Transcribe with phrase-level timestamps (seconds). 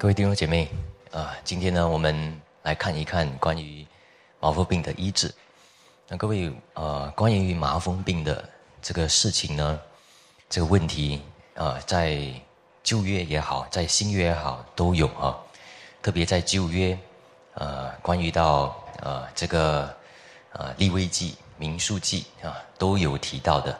[0.00, 0.66] 各位弟兄姐妹，
[1.12, 3.86] 啊，今天呢，我们来看一看关于
[4.40, 5.30] 麻风病的医治。
[6.08, 8.48] 那各位，呃，关于麻风病的
[8.80, 9.78] 这个事情呢，
[10.48, 11.20] 这个问题，
[11.54, 12.18] 啊，在
[12.82, 15.36] 旧约也好，在新约也好，都有啊。
[16.00, 16.98] 特别在旧约，
[17.56, 19.94] 呃，关于到呃这个
[20.52, 23.78] 呃利未记、民数记啊，都有提到的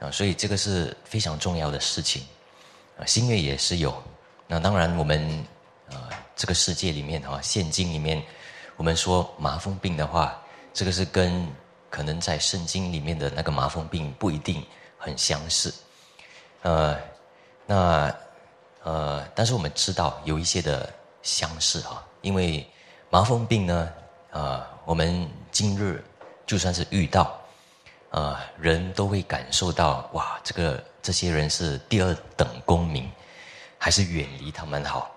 [0.00, 2.22] 啊，所以这个是非常重要的事情。
[2.98, 3.94] 啊，新约也是有。
[4.46, 5.42] 那当然，我们。
[5.94, 8.22] 啊，这个世界里面哈，现今里面，
[8.76, 10.36] 我们说麻风病的话，
[10.72, 11.46] 这个是跟
[11.88, 14.64] 可能在圣经里面的那个麻风病不一定
[14.98, 15.72] 很相似。
[16.62, 16.98] 呃，
[17.66, 18.14] 那
[18.82, 22.66] 呃，但是我们知道有一些的相似哈，因为
[23.10, 23.92] 麻风病呢，
[24.32, 26.04] 啊，我们今日
[26.44, 27.38] 就算是遇到，
[28.10, 33.08] 啊，人都会感受到哇，这个这些人是第二等公民，
[33.78, 35.13] 还是远离他们好。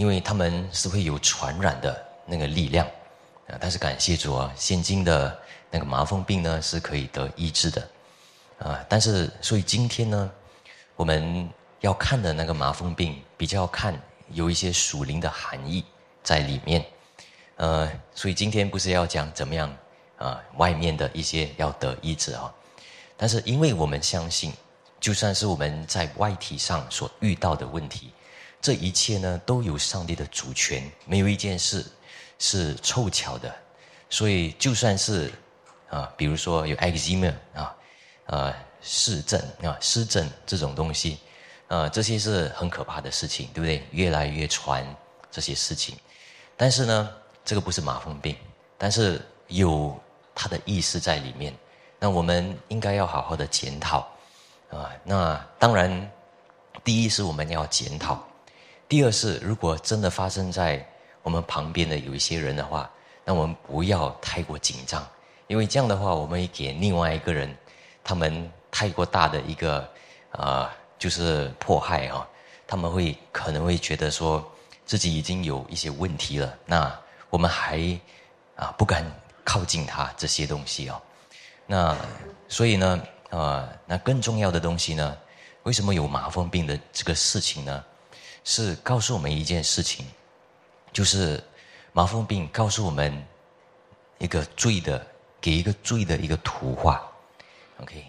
[0.00, 2.86] 因为他们是会有传染的那个力量，
[3.48, 5.38] 啊，但是感谢主啊，现今的
[5.70, 7.86] 那个麻风病呢是可以得医治的，
[8.60, 10.30] 啊，但是所以今天呢，
[10.96, 11.46] 我们
[11.80, 13.94] 要看的那个麻风病比较看
[14.30, 15.84] 有一些属灵的含义
[16.22, 16.82] 在里面，
[17.56, 19.70] 呃，所以今天不是要讲怎么样
[20.16, 22.50] 啊，外面的一些要得医治啊，
[23.18, 24.50] 但是因为我们相信，
[24.98, 28.10] 就算是我们在外体上所遇到的问题。
[28.60, 31.84] 这一切呢，都有上帝的主权，没有一件事
[32.38, 33.54] 是凑巧的。
[34.10, 35.32] 所以，就算是
[35.88, 37.76] 啊，比如说有 eczema 啊，
[38.26, 41.18] 啊湿疹啊湿疹这种东西，
[41.68, 43.86] 啊这些是很可怕的事情，对不对？
[43.92, 44.84] 越来越传
[45.30, 45.96] 这些事情，
[46.56, 47.10] 但是呢，
[47.44, 48.36] 这个不是麻风病，
[48.76, 49.98] 但是有
[50.34, 51.54] 它的意思在里面。
[51.98, 54.08] 那我们应该要好好的检讨
[54.70, 54.90] 啊。
[55.04, 56.10] 那当然，
[56.82, 58.26] 第一是我们要检讨。
[58.90, 60.84] 第二是，如果真的发生在
[61.22, 62.90] 我们旁边的有一些人的话，
[63.24, 65.06] 那我们不要太过紧张，
[65.46, 67.56] 因为这样的话，我们给另外一个人
[68.02, 69.88] 他们太过大的一个
[70.32, 72.26] 啊，就是迫害啊，
[72.66, 74.44] 他们会可能会觉得说
[74.84, 76.92] 自己已经有一些问题了，那
[77.28, 77.96] 我们还
[78.56, 79.06] 啊不敢
[79.44, 81.00] 靠近他这些东西哦。
[81.64, 81.96] 那
[82.48, 83.00] 所以呢，
[83.30, 85.16] 啊，那更重要的东西呢，
[85.62, 87.84] 为什么有麻风病的这个事情呢？
[88.44, 90.06] 是告诉我们一件事情，
[90.92, 91.42] 就是
[91.92, 93.24] 麻风病告诉我们
[94.18, 95.06] 一个罪的，
[95.40, 97.02] 给一个罪的一个图画。
[97.78, 98.04] OK，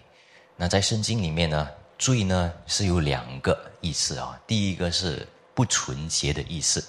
[0.56, 4.40] 那在圣经里面呢，罪呢是有两个意思啊。
[4.46, 6.84] 第一个是不纯洁的意思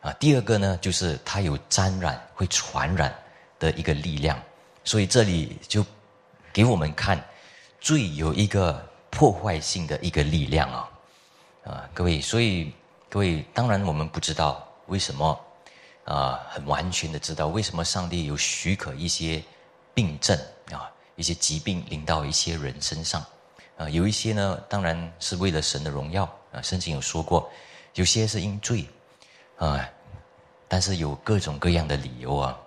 [0.00, 3.16] 啊，第二个呢就是它有沾染、会传染
[3.58, 4.40] 的一个力量。
[4.84, 5.84] 所以这里就
[6.52, 7.24] 给我们看，
[7.80, 10.90] 罪有一个破坏性的一个力量啊。
[11.64, 12.70] 啊，各位，所以
[13.08, 15.40] 各位，当然我们不知道为什么
[16.04, 19.42] 啊，很完全的知道为什么上帝有许可一些
[19.94, 20.38] 病症
[20.70, 23.24] 啊，一些疾病临到一些人身上
[23.78, 27.50] 啊，有一些呢，当然是为了神的荣耀啊，圣经有说过，
[27.94, 28.86] 有些是因罪
[29.56, 29.88] 啊，
[30.68, 32.58] 但是有各种各样的理由啊，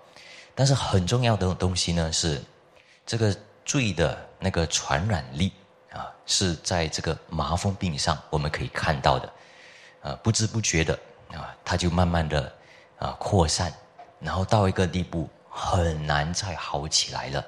[0.56, 2.44] 但是很重要的东西呢是
[3.06, 5.52] 这个罪的那个传染力。
[5.98, 9.34] 啊，是在这个麻风病上我们可以看到的，
[10.04, 10.94] 啊，不知不觉的
[11.34, 12.54] 啊，它就慢慢的
[13.00, 13.74] 啊扩散，
[14.20, 17.46] 然后到一个地步很难再好起来了，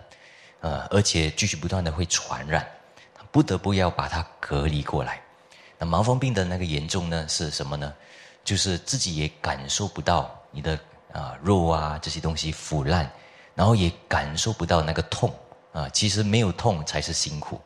[0.61, 2.67] 呃，而且继续不断的会传染，
[3.31, 5.21] 不得不要把它隔离过来。
[5.77, 7.93] 那麻风病的那个严重呢是什么呢？
[8.43, 10.79] 就是自己也感受不到你的
[11.13, 13.09] 啊肉啊这些东西腐烂，
[13.53, 15.31] 然后也感受不到那个痛
[15.71, 17.61] 啊，其实没有痛才是辛苦。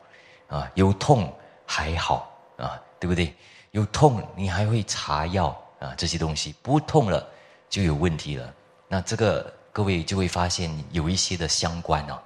[0.54, 1.34] 啊，有痛
[1.66, 3.34] 还好啊，对不对？
[3.72, 5.48] 有痛你还会擦药
[5.80, 7.26] 啊，这些东西不痛了
[7.68, 8.54] 就有问题了。
[8.86, 12.22] 那这个各位就会发现有一些的相关哦。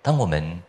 [0.00, 0.62] 当我们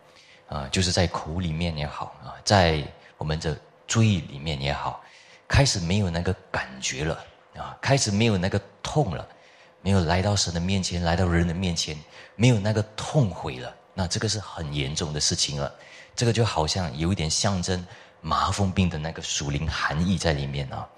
[0.48, 2.82] 啊，就是在口里面也好啊，在
[3.16, 3.56] 我们的
[3.86, 5.00] 注意里面也好，
[5.46, 7.24] 开始没有那个感觉了
[7.56, 9.24] 啊，开始没有那个痛了，
[9.82, 11.96] 没有来到神的面前，来到人的面前，
[12.34, 15.72] 没有那个痛悔了，那这个是很严重的事情了。
[16.16, 17.84] 这个就好像有一点象征
[18.20, 20.88] 麻风病的那个属灵含义在里面啊，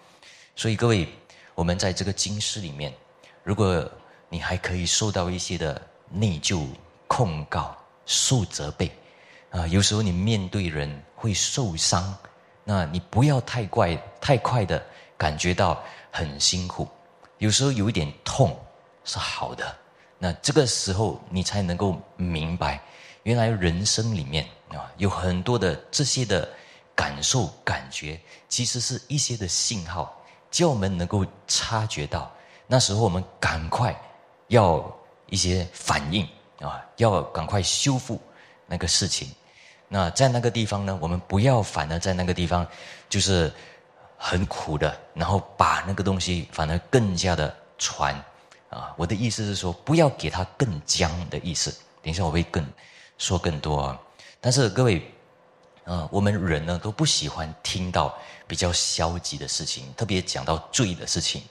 [0.54, 1.08] 所以各位，
[1.54, 2.92] 我们在这个经师里面，
[3.42, 3.90] 如果
[4.28, 5.80] 你还可以受到一些的
[6.10, 6.66] 内疚、
[7.06, 8.90] 控告、受责备，
[9.50, 12.14] 啊，有时候你面对人会受伤，
[12.62, 14.84] 那你不要太怪、太快的
[15.16, 16.88] 感觉到很辛苦，
[17.38, 18.56] 有时候有一点痛
[19.04, 19.76] 是好的，
[20.18, 22.80] 那这个时候你才能够明白。
[23.22, 26.48] 原来人生里面啊，有很多的这些的
[26.94, 30.14] 感受、感觉，其实是一些的信号，
[30.50, 32.30] 叫我们能够察觉到，
[32.66, 33.94] 那时候我们赶快
[34.48, 34.84] 要
[35.26, 36.26] 一些反应
[36.60, 38.20] 啊，要赶快修复
[38.66, 39.30] 那个事情。
[39.88, 42.66] 那在那个地方呢，我们不要反而在那个地方
[43.08, 43.52] 就是
[44.16, 48.12] 很苦的，然后把那个东西反而更加的传
[48.68, 48.92] 啊。
[48.96, 51.70] 我的意思是说，不要给它更僵的意思。
[52.02, 52.66] 等一下我会更
[53.16, 54.00] 说更多啊。
[54.46, 55.02] 但是各位，
[55.84, 58.16] 啊，我们人呢都不喜欢听到
[58.46, 61.42] 比较消极的事情，特别讲到罪的事情，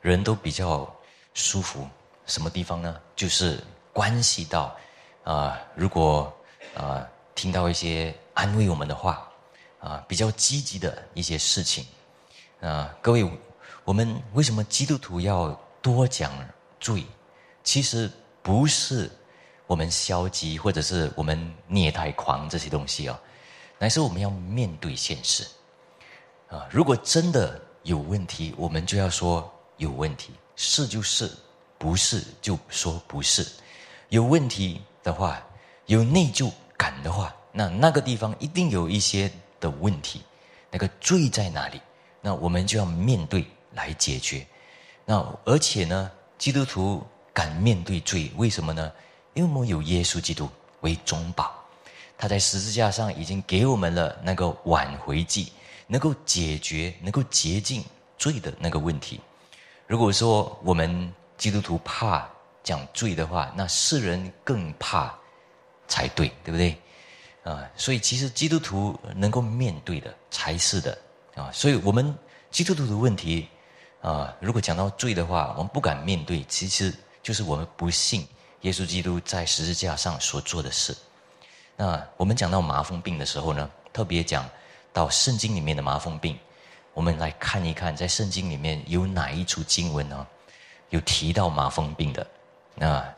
[0.00, 0.90] 人都比较
[1.34, 1.86] 舒服。
[2.24, 2.98] 什么地方呢？
[3.14, 3.62] 就是
[3.92, 4.74] 关系到
[5.22, 6.34] 啊，如果
[6.74, 7.06] 啊。
[7.34, 9.28] 听到一些安慰我们的话，
[9.80, 11.84] 啊，比较积极的一些事情，
[12.62, 13.28] 啊，各位，
[13.84, 15.50] 我们为什么基督徒要
[15.82, 16.32] 多讲
[16.80, 17.04] 罪？
[17.62, 18.10] 其实
[18.40, 19.10] 不是
[19.66, 23.18] 我们消极，或者是我们虐待狂这些东西哦，
[23.78, 25.46] 乃是我们要面对现实。
[26.48, 31.30] 啊，如果真的有问题，我们就要说有问题，是就是，
[31.78, 33.46] 不是就说不是。
[34.08, 35.42] 有问题的话，
[35.86, 36.50] 有内疚。
[36.76, 40.22] 感的话，那那个地方一定有一些的问题，
[40.72, 41.80] 那个罪在哪里？
[42.20, 44.44] 那我们就要面对来解决。
[45.04, 47.00] 那而且呢，基督徒
[47.32, 48.92] 敢面对罪，为什么呢？
[49.34, 50.48] 因为我们有耶稣基督
[50.80, 51.52] 为中保，
[52.16, 55.52] 他在十字架上已经给我们了那个挽回剂，
[55.86, 57.84] 能够解决、能够洁净
[58.16, 59.20] 罪的那个问题。
[59.86, 62.28] 如果说我们基督徒怕
[62.62, 65.14] 讲罪的话，那世人更怕。
[65.86, 66.74] 才对，对不对？
[67.42, 70.98] 啊，所以其实基督徒能够面对的才是的
[71.34, 71.52] 啊。
[71.52, 72.16] 所以我们
[72.50, 73.46] 基督徒的问题
[74.00, 76.92] 啊，如果讲到罪的话，我们不敢面对，其实
[77.22, 78.26] 就是我们不信
[78.64, 80.94] 耶稣基督在十字架上所做的事。
[81.76, 84.44] 那我们讲到麻风病的时候呢，特别讲
[84.92, 86.38] 到圣经里面的麻风病，
[86.92, 90.26] 我们来看一看，在圣经里面有哪一处经文呢，
[90.90, 92.26] 有提到麻风病的
[92.74, 93.14] 那。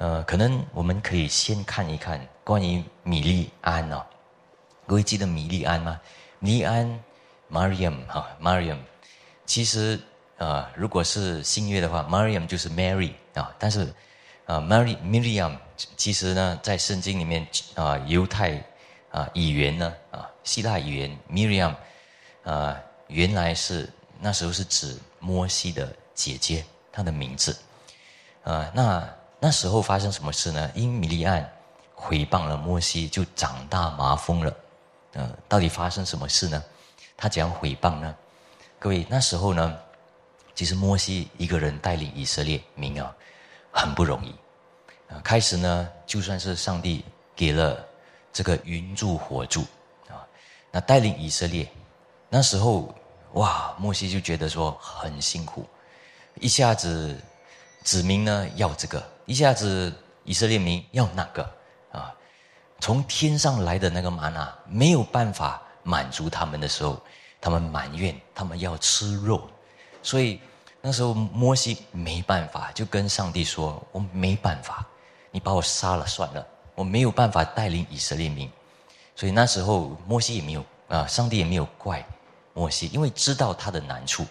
[0.00, 4.00] 呃，可能我们可以先看一看关于米利安哦。
[4.86, 6.00] 各位记得米利安吗？
[6.38, 6.86] 米利安
[7.50, 8.78] ，Mariam 哈，Mariam。
[9.44, 9.98] 其实
[10.36, 13.52] 呃，如果是新约的话，Mariam 就是 Mary 啊。
[13.58, 13.92] 但是
[14.48, 15.56] 啊，Mary Miriam
[15.96, 17.46] 其实呢，在圣经里面
[17.76, 18.60] 啊，犹太
[19.12, 21.76] 啊语言呢啊，希腊语言 Miriam
[22.42, 27.56] 啊，原来是那时候是指摩西的姐姐，她的名字
[28.42, 29.08] 啊，那。
[29.40, 30.68] 那时候发生什么事呢？
[30.74, 31.48] 因米利安
[31.94, 34.52] 毁谤了摩西，就长大麻风了。
[35.12, 36.60] 呃，到底发生什么事呢？
[37.16, 38.12] 他怎样毁谤呢？
[38.80, 39.78] 各位，那时候呢，
[40.56, 43.14] 其实摩西一个人带领以色列民啊，
[43.78, 44.34] 很不容易。
[45.08, 47.04] 啊，开始呢，就算是上帝
[47.34, 47.86] 给了
[48.32, 49.64] 这个云柱火柱
[50.08, 50.26] 啊，
[50.70, 51.66] 那带领以色列，
[52.28, 52.94] 那时候
[53.32, 55.64] 哇，摩西就觉得说很辛苦，
[56.34, 57.16] 一下子
[57.84, 59.02] 子民呢要这个。
[59.24, 59.92] 一下子
[60.24, 61.42] 以色列民要那个
[61.92, 62.14] 啊，
[62.80, 66.98] 从天上来的那个玛纳没有办法满足他们的时候，
[67.40, 69.46] 他们埋怨，他们要吃肉，
[70.02, 70.40] 所以
[70.80, 74.86] 那时候摩西没办法，就跟上帝说：“我没办法，
[75.30, 78.50] 你把我杀了算了，我没有办法带领以色列民。”
[79.14, 82.04] 所以那时候摩西也没有啊，上帝也没有怪
[82.54, 84.26] 摩西，因为知道他的难处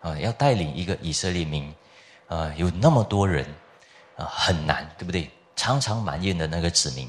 [0.00, 1.74] 啊，要带领一个以色列民
[2.28, 3.46] 啊，有那么多人。
[4.18, 5.30] 啊，很难，对不对？
[5.54, 7.08] 常常埋怨的那个子民，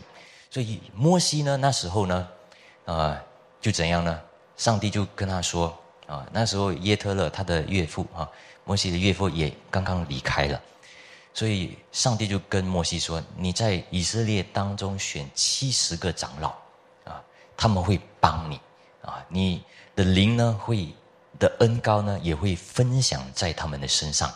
[0.51, 2.27] 所以摩西呢，那时候呢，
[2.85, 3.19] 啊，
[3.59, 4.21] 就怎样呢？
[4.57, 8.29] 上帝就跟他说，啊，那时候耶特勒他的岳父啊，
[8.69, 10.61] 摩西的岳父也刚刚离开了，
[11.33, 16.49] 所以上帝就跟摩西说：“你在以色列当中选七十个长老，
[17.03, 17.19] 啊，
[17.57, 18.61] 他们会帮你，
[19.01, 19.63] 啊，你
[19.95, 20.87] 的灵呢会
[21.39, 24.31] 的恩高呢也会分享在他们的身上，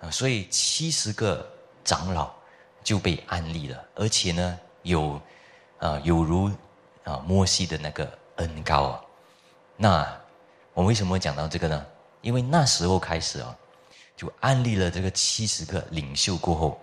[0.00, 1.44] 啊，所以七十个。”
[1.86, 2.34] 长老
[2.82, 5.20] 就被安利了，而且呢，有
[5.78, 6.50] 啊，有如
[7.04, 9.00] 啊摩西的那个恩高啊。
[9.76, 10.20] 那
[10.74, 11.86] 我为什么会讲到这个呢？
[12.26, 13.56] 因为那时候开始啊，
[14.16, 16.80] 就安利了这个七十个领袖过后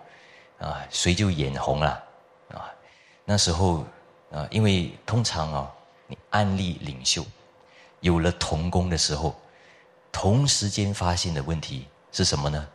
[0.58, 2.02] 啊，谁就眼红了
[2.48, 2.72] 啊？
[3.26, 3.84] 那时候
[4.32, 5.70] 啊，因为通常啊，
[6.06, 7.22] 你安利领袖
[8.00, 9.38] 有了同工的时候，
[10.10, 12.66] 同时间发现的问题是什么呢？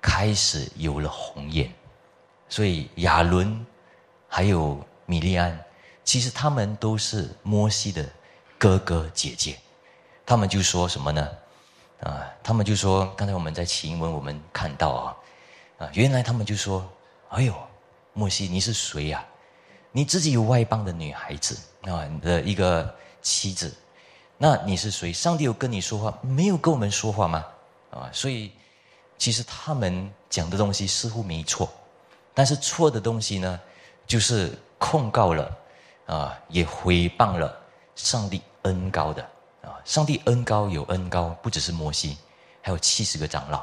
[0.00, 1.68] 开始有了红眼，
[2.48, 3.66] 所以亚伦
[4.28, 5.60] 还有米利安，
[6.04, 8.08] 其实他们都是摩西的
[8.56, 9.58] 哥哥姐姐。
[10.24, 11.28] 他们就说什么呢？
[12.00, 15.16] 啊，他们就说，刚才我们在晴文我们看到啊，
[15.78, 16.88] 啊，原来他们就说
[17.30, 17.54] ：“哎呦，
[18.12, 19.24] 摩西你是谁呀？
[19.90, 23.74] 你自己有外邦的女孩子啊，你的一个妻子，
[24.36, 25.12] 那你是谁？
[25.12, 27.44] 上帝有跟你说话，没有跟我们说话吗？
[27.90, 28.52] 啊，所以
[29.16, 31.68] 其实他们讲的东西似乎没错，
[32.32, 33.60] 但是错的东西呢，
[34.06, 35.58] 就是控告了
[36.06, 37.58] 啊，也诽谤了
[37.96, 39.28] 上帝恩高的
[39.68, 39.80] 啊。
[39.84, 42.16] 上帝恩高有恩高，不只是摩西，
[42.62, 43.58] 还有七十个长老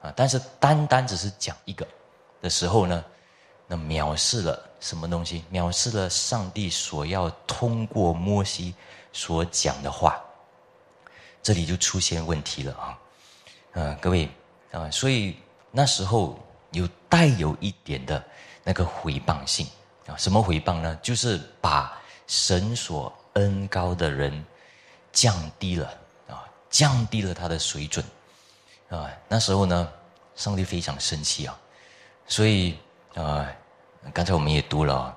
[0.00, 0.12] 啊。
[0.14, 1.86] 但是单单只是讲一个
[2.42, 3.04] 的时候呢，
[3.66, 5.44] 那藐视了什么东西？
[5.52, 8.74] 藐视了上帝所要通过摩西。
[9.16, 10.20] 所讲的话，
[11.40, 12.98] 这里就出现问题了啊！
[13.74, 14.28] 啊，各位
[14.72, 15.36] 啊，所以
[15.70, 16.36] 那时候
[16.72, 18.20] 有带有一点的
[18.64, 19.68] 那个回谤性
[20.08, 20.98] 啊，什么回谤呢？
[21.00, 21.96] 就是把
[22.26, 24.44] 神所恩高的人
[25.14, 25.86] 降低了
[26.28, 28.04] 啊，降低了他的水准
[28.90, 29.08] 啊。
[29.28, 29.92] 那时候呢，
[30.34, 31.58] 上帝非常生气啊，
[32.26, 32.76] 所以
[33.14, 33.46] 啊，
[34.12, 35.16] 刚才我们也读了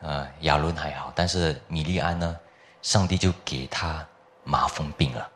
[0.00, 2.38] 啊，亚伦还好，但是米利安呢？
[2.82, 4.06] 上帝就给他
[4.44, 5.30] 麻风病了，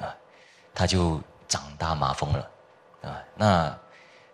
[0.00, 0.16] 啊，
[0.74, 2.50] 他就长大麻风了，
[3.02, 3.78] 啊，那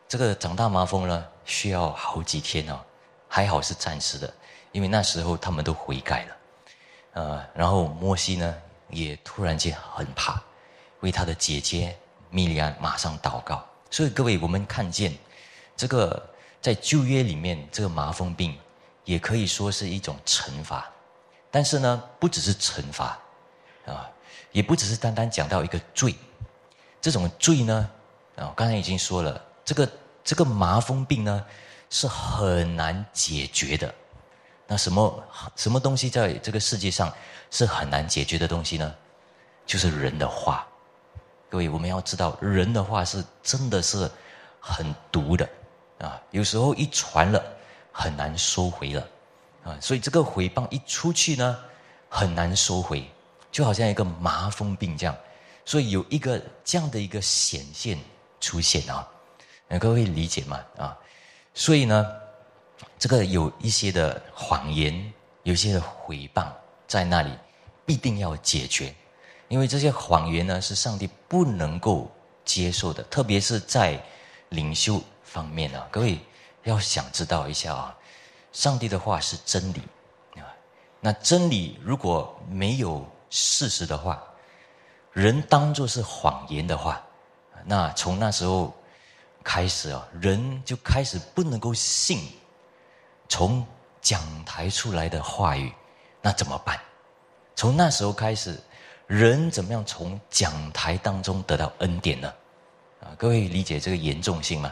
[0.06, 2.78] 这个长大麻风呢，需要好几天哦，
[3.26, 4.32] 还好是暂时的，
[4.70, 8.54] 因为那时候他们都悔改了，啊，然后摩西呢
[8.92, 10.40] 也突然间很怕，
[11.00, 11.96] 为他的姐姐
[12.30, 15.12] 米利安马上祷告，所以各位我们看见
[15.76, 16.30] 这个
[16.60, 18.56] 在旧约里面这个麻风病
[19.04, 20.88] 也可以说是一种惩罚。
[21.50, 23.18] 但是呢，不只是惩罚，
[23.86, 24.08] 啊，
[24.52, 26.14] 也不只是单单讲到一个罪，
[27.00, 27.90] 这种罪呢，
[28.36, 29.90] 啊，刚才已经说了，这个
[30.22, 31.44] 这个麻风病呢
[31.90, 33.94] 是很难解决的。
[34.72, 35.24] 那什么
[35.54, 37.12] 什么东西在这个世界上
[37.50, 38.94] 是很难解决的东西呢？
[39.66, 40.66] 就是人的话。
[41.50, 44.10] 各位，我们要知道，人的话是真的是
[44.58, 45.46] 很毒的
[45.98, 47.44] 啊，有时候一传了，
[47.92, 49.06] 很难收回了。
[49.62, 51.58] 啊，所以这个回谤一出去呢，
[52.08, 53.06] 很难收回，
[53.50, 55.14] 就好像一个麻风病这样。
[55.66, 57.98] 所以有一个这样的一个显现
[58.40, 59.06] 出现啊，
[59.78, 60.58] 各位理解吗？
[60.78, 60.96] 啊，
[61.52, 62.10] 所以呢，
[62.98, 65.12] 这个有一些的谎言，
[65.42, 66.46] 有些的回谤
[66.86, 67.30] 在那里，
[67.84, 68.94] 必定要解决，
[69.48, 72.10] 因为这些谎言呢是上帝不能够
[72.44, 74.00] 接受的，特别是在
[74.50, 76.18] 领袖方面啊，各位
[76.64, 77.96] 要想知道一下啊。
[78.52, 79.80] 上帝的话是真理
[80.36, 80.44] 啊，
[81.00, 84.22] 那真理如果没有事实的话，
[85.12, 87.02] 人当作是谎言的话，
[87.64, 88.74] 那从那时候
[89.42, 92.18] 开始啊，人就开始不能够信
[93.32, 93.66] 从
[94.02, 95.72] 讲台出来的话语，
[96.20, 96.78] 那怎么办？
[97.56, 98.60] 从那时候开始，
[99.06, 102.30] 人怎么样从讲台当中得到恩典呢？
[103.00, 104.70] 啊，各位理解这个严重性吗？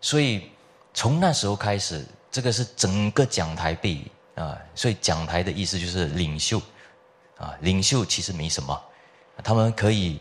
[0.00, 0.50] 所以
[0.94, 2.04] 从那时候开始。
[2.28, 6.60] 这个是整个讲台被啊，所以讲台的意思就是领袖
[7.38, 8.78] 啊，领袖其实没什么，
[9.44, 10.20] 他们可以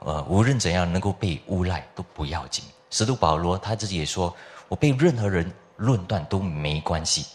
[0.00, 2.62] 呃无论怎样能够被诬赖都不要紧。
[2.90, 4.32] 使徒保罗他自己也说，
[4.68, 7.26] 我被任何人论断都没关系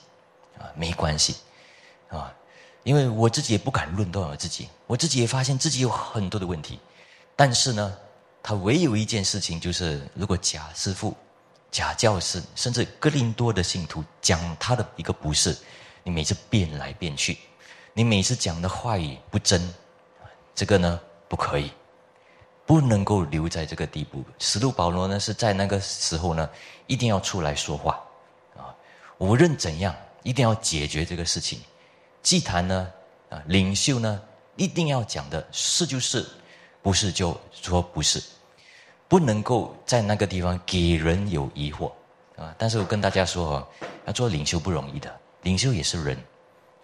[0.60, 1.36] 啊，没关系
[2.10, 2.34] 啊，
[2.84, 6.80] 因为我自己也不敢论断我自己，我自己也发现自己有很多的问题，
[7.36, 7.98] 但是呢，
[8.44, 11.16] 他唯有一件事情就是，如果假师傅。
[11.72, 15.58] 假教师，甚至哥林多的信徒讲他的一个不是，
[16.04, 17.38] 你每次变来变去，
[17.94, 19.74] 你每次讲的话语不真，
[20.54, 21.72] 这个呢不可以，
[22.66, 24.22] 不能够留在这个地步。
[24.38, 26.50] 使徒保罗呢是在那个时候呢，
[26.88, 28.04] 一定要出来说话
[29.22, 31.62] 无论怎样，一定要解决这个事情。
[32.24, 32.92] 祭坛呢
[33.30, 34.20] 啊，领袖呢
[34.56, 36.25] 一定要讲的是就是，
[36.82, 38.20] 不是就说不是。
[39.08, 41.92] 不能够在那个地方给人有疑惑
[42.36, 42.56] 啊！
[42.58, 43.68] 但是我跟大家说哦，
[44.08, 45.13] 要做领袖不容易的，
[45.44, 46.18] 领袖也是人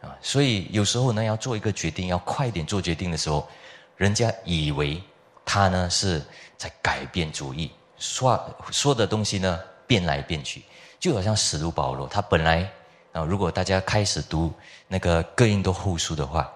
[0.01, 3.47] 啊，所以有时候呢，要做一个决定，要快点做决定的时候，
[3.95, 5.01] 人家以为
[5.43, 6.21] 他呢是
[6.55, 10.61] 在改变主意，说说的东西呢变来变去，
[10.99, 12.69] 就好像使徒保罗，他本来
[13.11, 14.51] 啊，如果大家开始读
[14.87, 16.51] 那个哥林多后书的话，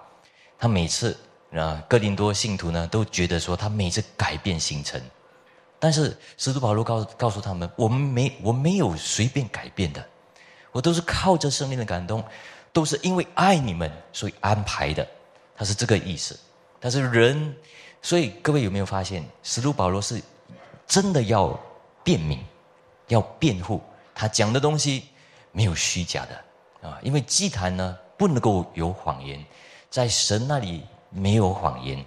[0.58, 1.16] 他每次
[1.52, 5.00] 啊，哥林多信徒呢都觉得说他每次改变行程。
[5.78, 10.04] 但是使徒保罗告告诉他们，我们没我没有随便改变的，
[10.70, 12.24] 我都是靠着圣灵的感动，
[12.72, 15.06] 都是因为爱你们所以安排的，
[15.56, 16.38] 他是这个意思。
[16.78, 17.54] 但是人，
[18.00, 20.22] 所以各位有没有发现，使徒保罗是
[20.86, 21.48] 真的要
[22.04, 22.44] 辩明，
[23.08, 23.80] 要辩护
[24.14, 25.08] 他讲的东西
[25.52, 29.44] 没有虚假的啊，因为祭坛呢不能够有谎言，
[29.90, 32.04] 在神那里没有谎言，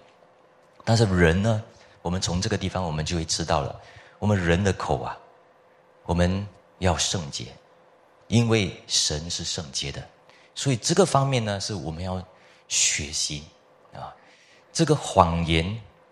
[0.83, 1.63] 但是人呢？
[2.01, 3.81] 我们从这个地方，我们就会知道了，
[4.19, 5.17] 我们人的口啊，
[6.03, 6.47] 我们
[6.77, 7.47] 要圣洁，
[8.27, 10.07] 因为神是圣洁的，
[10.53, 12.23] 所以这个方面呢，是我们要
[12.67, 13.45] 学习
[13.91, 14.13] 啊。
[14.71, 15.65] 这个谎言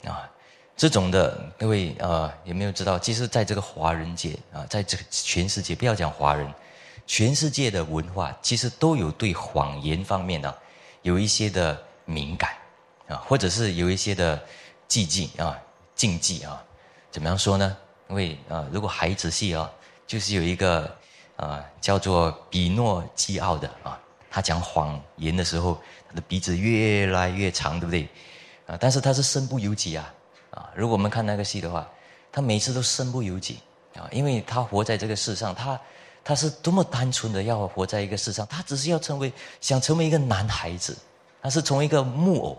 [0.04, 0.28] 啊，
[0.76, 2.98] 这种的各位啊，有没有知道？
[2.98, 6.52] 其实在这个华人界啊，在这个全世界，不要讲华人，
[7.06, 10.54] 全世界的文化其实都有对谎言方面呢
[11.04, 12.52] 有一些的敏感
[13.08, 14.42] 啊，或者是有一些的
[14.88, 15.58] 禁忌啊，
[15.96, 16.62] 禁忌啊，
[17.12, 17.78] 怎么样说呢？
[18.10, 19.70] 因为啊，如果孩子戏啊，
[20.08, 20.90] 就是有一个
[21.36, 24.00] 啊叫做比诺基奥的啊，
[24.30, 28.08] 他讲谎言的时候，他的鼻子越来越长，对不对？
[28.66, 30.14] 啊，但是他是身不由己，啊，
[30.76, 31.90] 如果我们看那个戏的话，
[32.32, 33.60] 他每次都身不由己
[33.96, 35.80] 啊，因为他活在这个世上，他
[36.24, 40.98] 他是多么单纯的要活在一个世上，他只是要成为想成为一个男孩子，
[41.42, 42.58] 他是从一个木偶，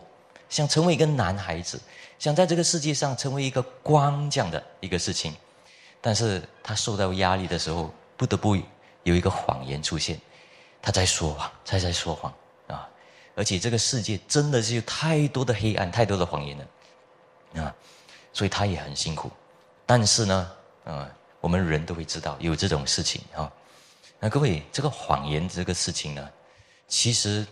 [0.48, 1.80] 想成为一个男孩子，
[2.18, 5.34] 想在这个世界上成为一个光这样的一个事情，
[6.00, 8.54] 但是他受到压力的时候，不得不
[9.02, 10.20] 有一个谎言出现，
[10.80, 12.32] 他在说谎，他在说谎
[12.68, 12.88] 啊。
[13.34, 17.74] 而且这个世界真的是有太多的黑暗，太多的谎言了，啊，
[18.34, 19.30] 所以他也很辛苦。
[19.86, 20.50] 但是呢，
[20.84, 21.10] 嗯，
[21.40, 23.50] 我们人都会知道有这种事情啊。
[24.20, 26.30] 那各位，这个谎言这个事情呢，
[26.88, 27.46] 其实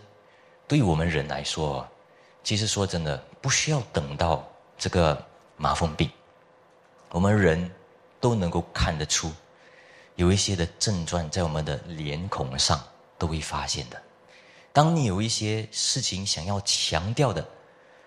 [0.67, 1.87] 对于我们人来说，
[2.43, 4.47] 其实说真的，不需要等到
[4.77, 5.23] 这个
[5.55, 6.09] 麻风病，
[7.09, 7.69] 我们人
[8.19, 9.31] 都能够看得出，
[10.15, 12.81] 有一些的症状在我们的脸孔上
[13.17, 14.01] 都会发现的。
[14.71, 17.47] 当你有一些事情想要强调的，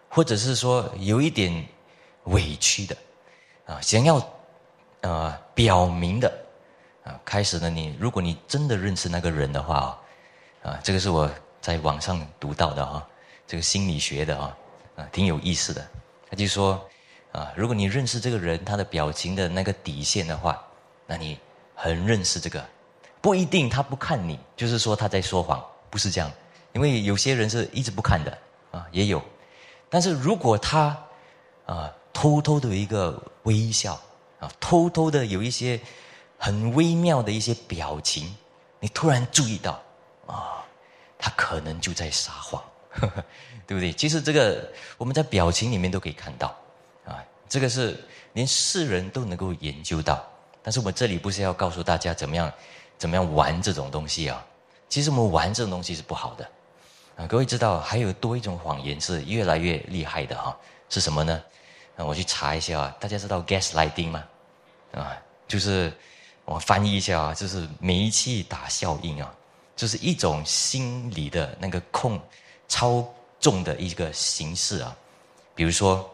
[0.08, 1.64] 或者是说有一点
[2.26, 2.96] 委屈的，
[3.66, 4.16] 啊，想要
[5.00, 6.32] 啊表明的，
[7.04, 9.76] 啊，开始呢，你如果你真的认识那个人的话，
[10.62, 11.30] 啊，啊这个是我
[11.60, 13.06] 在网上读到的哈，
[13.46, 14.56] 这个心理学的啊，
[14.96, 15.86] 啊，挺有意思的。
[16.28, 16.84] 他就说，
[17.32, 20.60] 啊，如果你认识这个人他的表情的那个底线的话，
[21.06, 21.38] 那你
[21.74, 22.64] 很认识这个，
[23.20, 26.30] 不一定他不看你，就是说他在说谎，不是这样。
[26.72, 28.38] 因为有些人是一直不看的
[28.72, 29.22] 啊，也有。
[29.88, 30.96] 但是如果他
[31.64, 34.00] 啊偷偷的有一个微笑
[34.40, 35.78] 啊，偷偷的有一些
[36.38, 38.34] 很微妙的一些表情，
[38.80, 39.78] 你突然注意到
[40.26, 40.64] 啊，
[41.18, 43.24] 他可能就在撒谎呵呵，
[43.68, 43.92] 对不对？
[43.92, 46.56] 其实这个我们在表情里面都可以看到
[47.04, 48.02] 啊，这个是
[48.32, 50.24] 连世人都能够研究到。
[50.62, 52.50] 但是我们这里不是要告诉大家怎么样
[52.96, 54.42] 怎么样玩这种东西啊？
[54.88, 56.48] 其实我们玩这种东西是不好的。
[57.18, 60.56] 啊，各位知道还有多一种谎言是越来越厉害的哈？
[60.88, 61.42] 是什么呢？
[61.96, 62.96] 那，我去查一下啊。
[63.00, 64.24] 大家知道 gaslighting 吗？
[64.92, 65.16] 啊，
[65.48, 65.92] 就是
[66.44, 69.34] 我翻译一下啊，就是煤气打效应啊，
[69.74, 72.20] 就是一种心理的那个控
[72.68, 73.04] 操
[73.40, 74.96] 纵的一个形式啊。
[75.54, 76.08] 比如说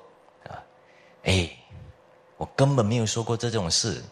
[0.48, 0.56] 啊，
[1.24, 1.50] 哎，
[2.36, 4.02] 我根本没有说过这种事，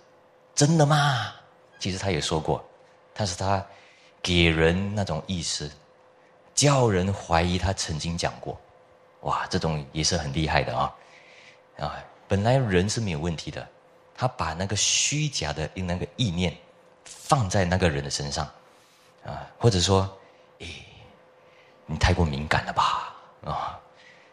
[0.54, 1.32] 真的吗？
[1.78, 2.62] 其实他也说过，
[3.14, 3.64] 但是他
[4.20, 5.70] 给人那种意思。
[6.52, 8.60] 叫人怀疑他曾经讲过，
[9.22, 10.94] 哇，这种也是很厉害的啊！
[11.80, 11.96] 啊，
[12.28, 13.66] 本来人是没有问题的，
[14.14, 16.54] 他把那个虚假的那个意念
[17.04, 18.44] 放在那个人的身上，
[19.24, 20.08] 啊，或者说，
[20.58, 20.84] 诶，
[21.86, 23.16] 你太过敏感了吧？
[23.44, 23.80] 啊，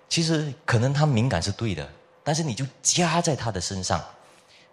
[0.09, 1.89] 其实可能他敏感是对的，
[2.23, 3.99] 但是你就加在他的身上，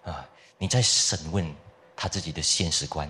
[0.04, 0.26] 啊，
[0.58, 1.54] 你在审问
[1.94, 3.08] 他自己的现实观，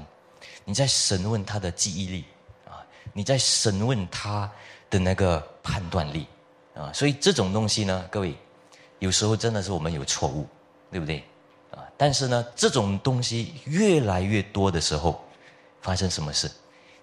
[0.65, 2.25] 你在审问他的记忆力。
[2.67, 2.79] 啊
[3.13, 4.51] 你在审问他
[4.91, 6.27] 的那个判断力
[6.75, 8.35] 啊，所以这种东西呢，各位，
[9.05, 10.49] 有时候真的是我们有错误，
[10.91, 11.23] 对不对？
[11.71, 15.23] 啊，但是呢，这种东西越来越多的时候，
[15.83, 16.51] 发生什么事，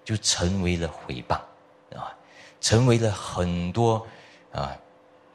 [0.03, 1.35] 就成为了诽谤
[1.95, 2.11] 啊，
[2.59, 4.03] 成为了很多
[4.51, 4.75] 啊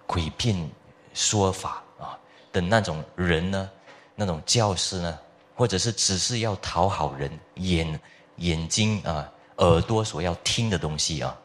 [0.09, 0.69] 诡辩
[1.15, 2.19] 说法啊
[2.53, 3.71] 的那种人呢，
[4.17, 5.17] 那种教师呢，
[5.55, 8.01] 或者是只是要讨好人眼
[8.37, 9.33] 眼睛啊。
[9.59, 11.39] 耳朵所要听的东西啊，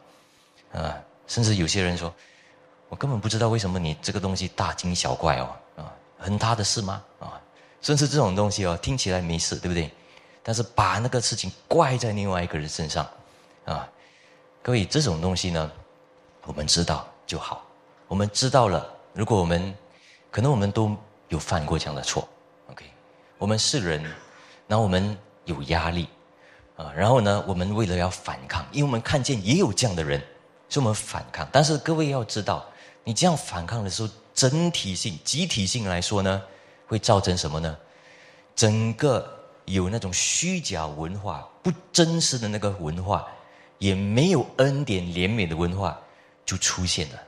[0.74, 2.12] 啊，甚至有些人说，
[2.92, 7.02] 我根本不知道为什么你这个东西大惊小怪哦，啊，很大的事吗？
[7.20, 7.40] 啊，
[7.80, 9.90] 甚至这种东西哦，听起来没事，对不对？
[10.42, 13.08] 但是把那个事情怪在另外一个人身上，
[13.64, 13.88] 啊，
[14.60, 15.72] 各位，这种东西呢，
[16.44, 17.64] 我们知道就好。
[18.08, 19.74] 我们知道了，如果我们
[20.30, 20.94] 可能我们都
[21.28, 22.28] 有犯过这样的错
[22.70, 22.84] ，OK，
[23.38, 24.04] 我们是人，
[24.66, 26.10] 那我们有压力。
[26.76, 30.22] 啊，然后呢，我们为了要反抗，因为我们看见也有这样的人，
[30.68, 31.48] 所以我们反抗。
[31.50, 32.66] 但是各位要知道，
[33.04, 36.42] 你这样反抗的时候，整体性、集体性来说呢，
[36.86, 37.76] 会造成什么呢？
[38.54, 39.28] 整个
[39.64, 43.26] 有那种虚假文化、不真实的那个文化，
[43.78, 45.98] 也没有恩典怜悯的文化，
[46.44, 47.22] 就出现了。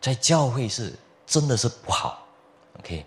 [0.00, 0.94] 在教会是
[1.26, 2.26] 真的是不好
[2.80, 3.04] ，OK。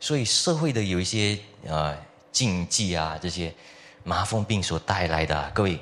[0.00, 1.96] 所以社会的有一些啊
[2.32, 3.54] 禁忌啊这些。
[4.04, 5.78] 麻风病所带来的，各位，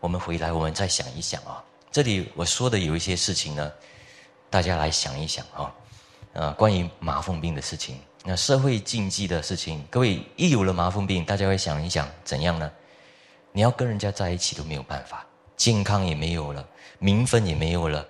[0.00, 1.62] 我们回来，我们再想一想啊。
[1.92, 3.70] 这里我说的有一些事情呢，
[4.50, 5.74] 大家来想一想啊。
[6.34, 12.70] 啊，关于麻风病的事情，那社会禁忌的事情，各位一有了麻风病，大家会想一想怎样呢？
[13.50, 16.64] 你要跟人家在一起都没有办法，健康也没有了，
[17.00, 18.06] 名分也没有了，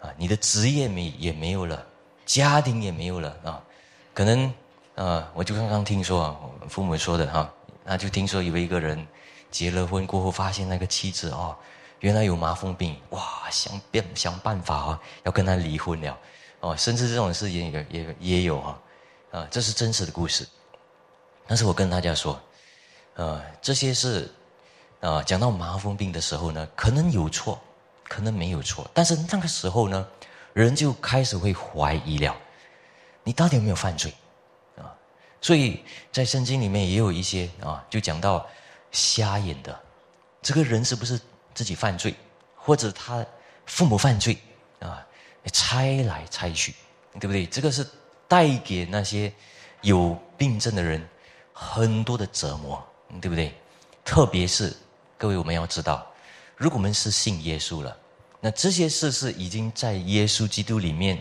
[0.00, 1.84] 啊，你的职业没也没有了，
[2.24, 3.60] 家庭也没有了啊，
[4.14, 4.54] 可能
[4.94, 7.52] 啊，我就刚刚听说父母说的哈，
[7.84, 9.04] 那就听说有一个人
[9.50, 11.56] 结了婚过后，发现那个妻子哦。
[12.02, 13.48] 原来有麻风病，哇！
[13.48, 16.18] 想变想办法啊，要跟他离婚了，
[16.58, 18.80] 哦，甚至这种事也也也有啊，
[19.30, 20.44] 啊，这是真实的故事。
[21.46, 22.40] 但是我跟大家说，
[23.14, 24.28] 呃，这些是，
[24.98, 27.60] 啊，讲到麻风病的时候呢，可能有错，
[28.08, 30.04] 可能没有错，但是那个时候呢，
[30.54, 32.36] 人就开始会怀疑了，
[33.22, 34.12] 你到底有没有犯罪？
[34.76, 34.90] 啊，
[35.40, 38.44] 所以在圣经里面也有一些啊，就讲到
[38.90, 39.78] 瞎眼的
[40.42, 41.20] 这个人是不是？
[41.54, 42.14] 自己犯罪，
[42.54, 43.24] 或者他
[43.66, 44.36] 父母犯罪
[44.80, 45.06] 啊，
[45.52, 46.74] 猜来猜去，
[47.20, 47.46] 对不对？
[47.46, 47.86] 这个是
[48.26, 49.32] 带给那些
[49.82, 51.06] 有病症的人
[51.52, 52.82] 很多的折磨，
[53.20, 53.54] 对不对？
[54.04, 54.74] 特别是
[55.16, 56.06] 各位，我们要知道，
[56.56, 57.96] 如果我们是信耶稣了，
[58.40, 61.18] 那这些事是已经在耶稣基督里面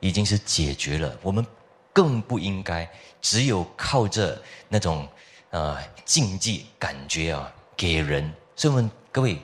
[0.00, 1.16] 已经是解决了。
[1.22, 1.46] 我们
[1.92, 2.90] 更不应该
[3.20, 5.06] 只有靠着那种
[5.50, 8.32] 啊禁忌感觉啊给人。
[8.56, 9.38] 所以，我们各位。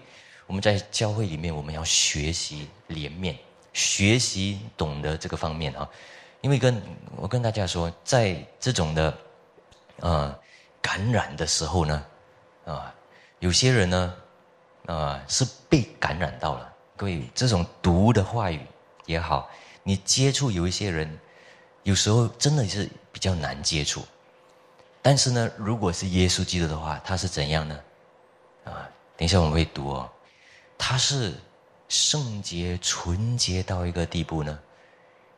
[0.48, 3.36] 我们在教会里面，我们要学习怜悯，
[3.74, 5.86] 学习懂得这个方面啊。
[6.40, 6.82] 因为跟
[7.16, 9.18] 我跟大家说，在这种的
[10.00, 10.38] 呃
[10.80, 12.06] 感染的时候呢，
[12.64, 12.94] 啊，
[13.40, 14.14] 有些人呢，
[14.86, 16.72] 啊是被感染到了。
[16.96, 18.60] 各位，这种毒的话语
[19.04, 19.50] 也好，
[19.82, 21.18] 你接触有一些人，
[21.82, 24.02] 有时候真的是比较难接触。
[25.02, 27.80] 但是呢，如果是耶稣基督的话，他是怎样呢？
[28.64, 30.10] 啊，等一下我们会读哦。
[30.78, 31.34] 他是
[31.88, 34.58] 圣洁纯洁到一个地步呢，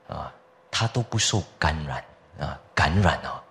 [0.06, 0.32] 啊，
[0.70, 2.04] 他都不受感染
[2.38, 3.42] 啊，感染啊，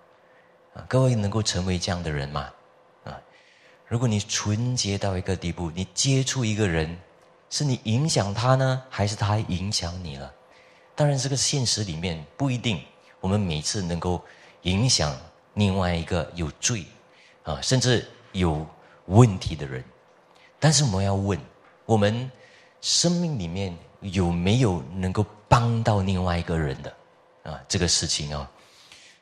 [0.75, 2.49] 啊，各位能够成为这样的人吗？
[3.05, 3.19] 啊，
[3.87, 6.95] 如果你纯洁到一个地步，你接触一个人，
[7.49, 10.31] 是你影响他呢，还是他影响你了？
[10.95, 12.83] 当然，这个现实里面不一定，
[13.19, 14.23] 我们每次能够
[14.61, 15.17] 影响
[15.55, 16.85] 另外一个有罪
[17.43, 18.65] 啊，甚至有
[19.05, 19.83] 问题的人，
[20.59, 21.39] 但是我们要问。
[21.89, 22.31] 我们
[22.81, 26.95] 生命里面有没有能够帮到另外一个人的
[27.41, 27.59] 啊？
[27.67, 28.47] 这个事情啊，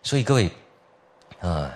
[0.03, 0.51] 所以各位
[1.39, 1.73] 啊，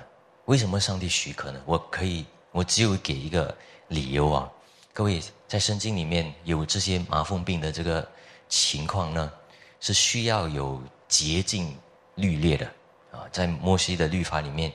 [0.48, 1.62] 为什么上帝许可呢？
[1.66, 3.56] 我可以，我只有给一个
[3.88, 4.52] 理由啊。
[4.92, 8.06] 各位在圣经里面有这些麻风病的这个
[8.50, 9.32] 情况呢，
[9.80, 11.74] 是需要有洁净
[12.16, 12.66] 律列的
[13.12, 13.24] 啊。
[13.32, 14.70] 在摩西的律法里面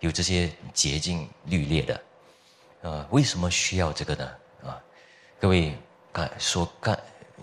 [0.00, 2.02] 有这些洁净律列的
[2.82, 3.06] 啊。
[3.10, 4.28] 为什么需要这个呢？
[5.40, 5.74] 各位，
[6.12, 6.94] 刚说刚，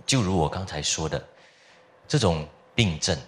[0.05, 1.19] 就如我刚才说的，
[2.07, 3.19] 这种病症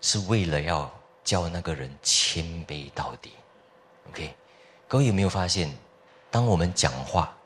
[0.00, 0.90] 是为了要
[1.22, 3.34] 叫那个人谦卑到底。
[4.08, 4.34] OK，
[4.88, 5.70] 各位有没有发现，
[6.30, 7.36] 当我们讲话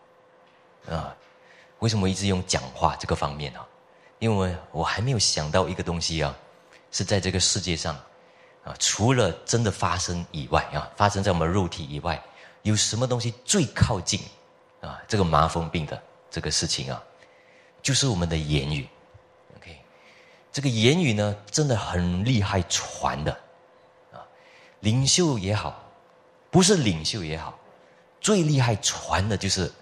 [0.89, 1.13] 啊，
[1.81, 3.59] 为什么一直用讲话这个方面呢？
[4.21, 6.33] 因为我还没有想到一个东西啊，
[6.93, 7.93] 是在这个世界上
[8.63, 12.23] 啊，除了真的发生以外啊，发生在我们肉体以外，
[12.63, 14.21] 有什么东西最靠近
[14.81, 16.01] 啊这个麻风病的？
[16.31, 17.03] 这个事情啊，
[17.83, 18.87] 就是我们的言语
[19.57, 19.79] ，OK，
[20.53, 23.33] 这个言语呢，真的很厉害传的，
[24.13, 24.21] 啊，
[24.81, 25.83] 领袖也好，
[26.51, 27.59] 不是领袖也好，
[28.21, 29.73] 最厉害传的就是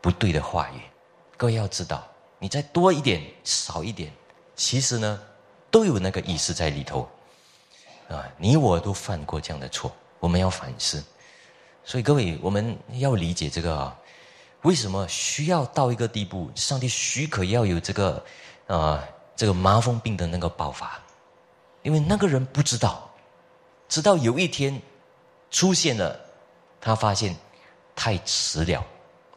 [0.00, 0.80] 不对的话语。
[1.36, 2.06] 各位要知道，
[2.38, 4.10] 你再多一点、少一点，
[4.56, 5.20] 其实呢，
[5.70, 7.08] 都有那个意思在里头，
[8.08, 11.04] 啊，你我都犯过这样的错，我们要反思。
[11.84, 13.98] 所以各位，我们要理解这个啊。
[14.64, 16.50] 为什么需要到一个地步？
[16.54, 18.24] 上帝许可要有这个，
[18.66, 20.98] 啊，这个麻风病的那个爆发，
[21.82, 23.10] 因为那个人不知道，
[23.88, 24.80] 直到有一天
[25.50, 26.18] 出现了，
[26.80, 27.36] 他发现
[27.94, 28.82] 太迟了。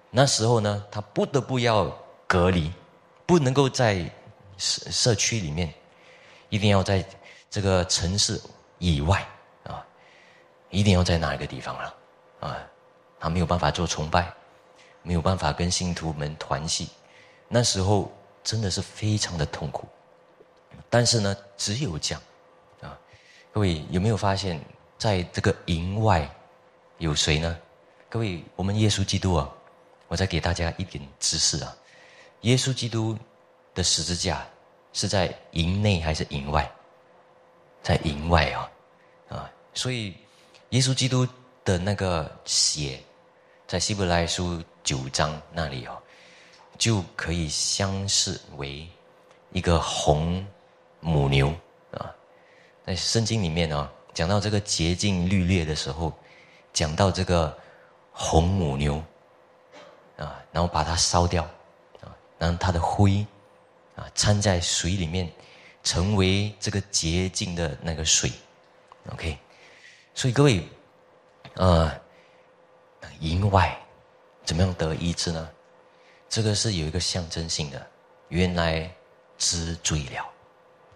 [0.10, 1.94] 那时候呢，他不得不要
[2.26, 2.72] 隔离，
[3.26, 4.10] 不能够在
[4.58, 5.74] 社社区里面，
[6.48, 7.06] 一定要在
[7.50, 8.42] 这个城市
[8.80, 9.28] 以外
[9.66, 9.86] 啊，
[10.70, 11.94] 一定要在哪一个地方了
[12.40, 12.58] 啊？
[13.20, 14.34] 他没有办法做崇拜。
[15.08, 16.90] 没有办法跟信徒们团契，
[17.48, 18.12] 那时候
[18.44, 19.88] 真的是非常的痛苦。
[20.90, 22.22] 但是呢，只有这样
[22.82, 23.00] 啊，
[23.54, 24.60] 各位有没有发现，
[24.98, 26.30] 在这个营外
[26.98, 27.58] 有谁呢？
[28.10, 29.50] 各位，我们耶稣基督啊，
[30.10, 31.74] 我再给大家一点知识啊，
[32.42, 33.18] 耶稣基督
[33.74, 34.46] 的十字架
[34.92, 36.70] 是在营内还是营外？
[37.82, 38.72] 在营外啊，
[39.30, 40.14] 啊，所以
[40.72, 41.26] 耶稣基督
[41.64, 43.00] 的那个血，
[43.66, 44.62] 在希伯来书。
[44.88, 46.02] 九章那里哦，
[46.78, 48.88] 就可以相视为
[49.52, 50.48] 一个红
[51.02, 51.54] 母牛
[51.92, 52.16] 啊，
[52.86, 56.14] 在圣经里面哦，讲到这个洁净律列的时候，
[56.72, 57.54] 讲到这个
[58.14, 59.04] 红母牛
[60.16, 61.44] 啊，然后把它烧掉
[62.00, 63.28] 啊，然后它的灰
[63.98, 65.30] 啊掺在水里面，
[65.84, 68.32] 成为这个洁净的那个水。
[69.12, 69.38] OK，
[70.14, 70.66] 所以各位，
[71.56, 71.92] 呃，
[73.20, 73.78] 营外
[74.48, 75.50] 怎么样得医治呢？
[76.30, 77.86] 这个是有一个象征性的，
[78.30, 78.90] 原来
[79.38, 80.26] 知罪了，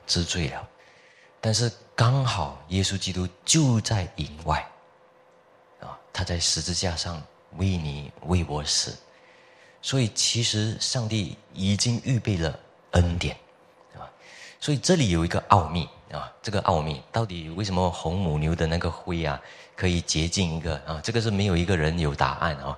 [0.07, 0.65] 知罪了。
[1.41, 4.65] 但是刚好耶稣基督就在营外，
[5.81, 7.21] 啊，他在十字架上
[7.57, 8.95] 为你为我死，
[9.81, 12.57] 所以其实上帝已经预备了
[12.91, 13.35] 恩典，
[13.95, 14.07] 啊，
[14.61, 19.41] 所以这里有一个奥秘啊，这个奥秘到底为什么红母牛的那个灰啊
[19.75, 21.01] 可以洁净一个啊？
[21.03, 22.77] 这个是没有一个人有答案啊，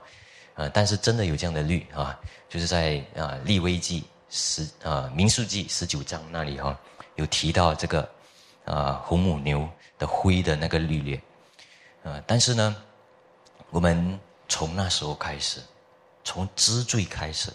[0.56, 6.78] 呃，但是真的有这样的律啊，就是在啊立威记十啊民数记十九章那里哈
[7.16, 8.10] 有提到这个。
[8.66, 11.22] 啊，红母牛的灰的那个律列，
[12.02, 12.74] 啊，但是呢，
[13.72, 15.60] 我们从那时候开始，
[16.24, 17.52] 从知罪开始，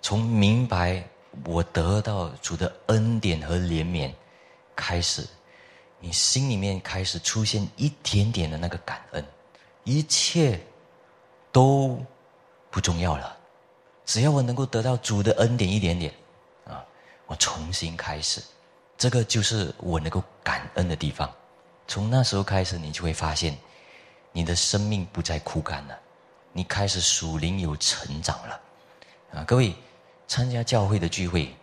[0.00, 1.06] 从明白
[1.44, 4.10] 我得到主的恩典和怜悯
[4.74, 5.28] 开始，
[6.00, 9.22] 你心里面开始出现一点点的那个感恩，
[9.84, 10.58] 一切
[11.52, 12.02] 都
[12.70, 13.36] 不重要了，
[14.06, 16.12] 只要我能够得到主的恩典一点点，
[16.66, 16.82] 啊，
[17.26, 18.42] 我重新开始。
[18.96, 21.30] 这个就是我能够感恩的地方。
[21.86, 23.56] 从那时候开始，你就会发现，
[24.32, 25.98] 你的生命不再枯干了，
[26.52, 28.60] 你开始属灵有成长了。
[29.34, 29.74] 啊，各位，
[30.26, 31.54] 参加教会的聚会，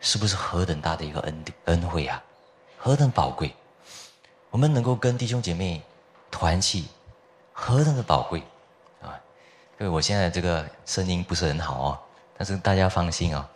[0.00, 2.22] 是不是何等大的一个恩恩惠啊？
[2.76, 3.54] 何等宝贵！
[4.50, 5.80] 我们能够跟弟兄姐妹
[6.30, 6.88] 团契，
[7.52, 8.42] 何等的宝贵！
[9.80, 11.98] 各位，我现在这个声音不是很好哦，
[12.36, 13.48] 但是大家放心哦，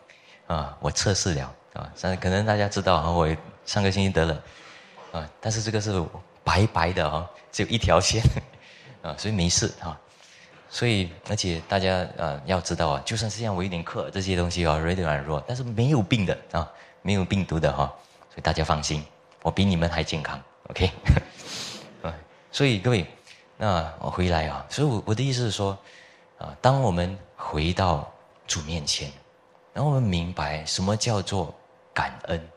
[0.47, 1.55] 啊，我测试了。
[1.75, 3.29] 啊，但可能大家知道啊，我
[3.67, 4.43] 上个星期得了，
[5.13, 6.03] 啊，但是这个是
[6.43, 8.23] 白白的哦，只有一条线，
[9.05, 10.01] 啊，所以没事啊，
[10.71, 16.67] 所以而且大家啊要知道啊，就算是像我一点课这些东西啊，有点软弱，但是没有病的啊，
[17.03, 17.85] 没有病毒的哈，
[18.31, 19.05] 所以大家放心，
[19.43, 20.91] 我比你们还健康，OK，
[22.51, 23.07] 所以各位，
[23.59, 25.77] 那我回来啊，所以我我的意思是说，
[26.45, 28.13] 啊，当我们回到
[28.47, 29.11] 主面前，
[29.73, 31.55] 然后我们明白什么叫做。
[31.97, 32.49] 感恩，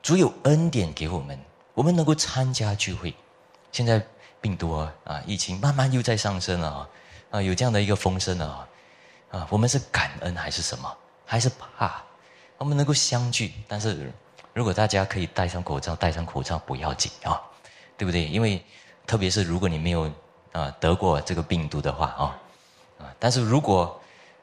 [0.00, 1.36] 主有恩典给我们，
[1.74, 3.12] 我们能够参加聚会。
[3.72, 4.00] 现在
[4.40, 6.88] 病毒啊，啊疫情慢慢又在上升了啊，
[7.32, 8.68] 啊，有这样的一个风声啊，
[9.32, 10.96] 啊，我们是感恩还是什么？
[11.26, 12.00] 还是怕？
[12.56, 14.12] 我们能够相聚，但是
[14.54, 17.42] 如果大家可以戴上口罩，戴上口罩不要紧啊，
[17.96, 18.28] 对不对？
[18.28, 18.64] 因为
[19.08, 20.08] 特别是如果你没有
[20.52, 22.38] 啊得过这个病毒的话，啊，
[23.18, 24.00] 但是如果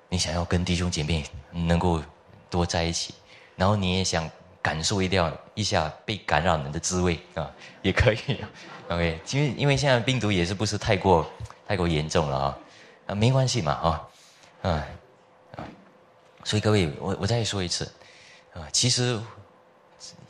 [0.10, 2.02] 你想要跟弟兄姐妹能够
[2.50, 3.14] 多在一起。
[3.58, 4.30] 然后你也想
[4.62, 7.50] 感受一掉一下被感染人的滋味啊，
[7.82, 8.20] 也可以，
[8.92, 11.26] OK，因为因为现在病毒也是不是太过
[11.66, 12.58] 太过严重了啊，
[13.08, 13.88] 啊没关系嘛啊，
[14.62, 14.88] 啊
[15.56, 15.64] 啊，
[16.44, 17.90] 所以各位我我再说一次
[18.54, 19.18] 啊，其实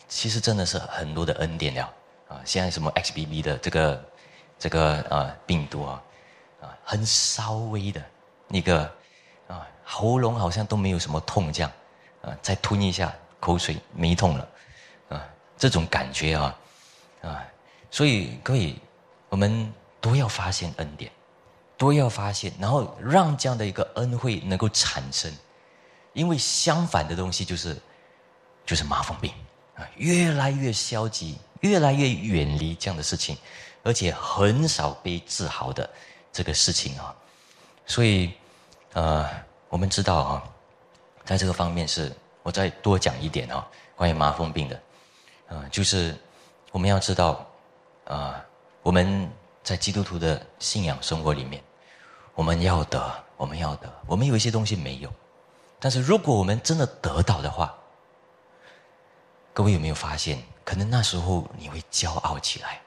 [0.07, 1.93] 其实真的是很多的恩典了
[2.27, 4.05] 啊，现在什么 XBB 的这个
[4.59, 6.03] 这个啊病毒啊
[6.61, 7.99] 啊很稍微的
[8.55, 8.83] 一个
[9.47, 11.71] 啊喉咙好像都没有什么痛这样。
[12.21, 14.49] 啊，再吞一下口水没痛了，
[15.09, 15.23] 啊，
[15.55, 16.59] 这种感觉啊，
[17.21, 17.45] 啊，
[17.91, 18.75] 所以各位，
[19.29, 21.11] 我们都要发现恩典，
[21.77, 25.31] 都要发现，然后让这样的一个恩惠能够产生，
[26.13, 27.79] 因为相反的东西就是
[28.65, 29.31] 就是麻风病
[29.75, 33.37] 啊，越来越消极，越来越远离这样的事情，
[33.83, 35.87] 而且很少被治好的
[36.33, 37.15] 这个事情啊，
[37.85, 38.33] 所以
[38.95, 39.29] 呃，
[39.67, 40.43] 我们知道啊。
[41.25, 44.79] 在这个方面是，我再多讲一点啊，关于麻风病的，
[45.49, 46.15] 啊，就是
[46.71, 47.45] 我们要知道，
[48.05, 48.39] 啊，
[48.83, 49.29] 我们
[49.63, 51.61] 在基督徒的信仰生活里面，
[52.35, 55.11] 我们要得，我们要得，我们有一些东西没有，
[55.79, 57.75] 但是如果我们真的得到的话，
[59.51, 62.79] 各位有没有发现，可能那时候你会骄傲起来，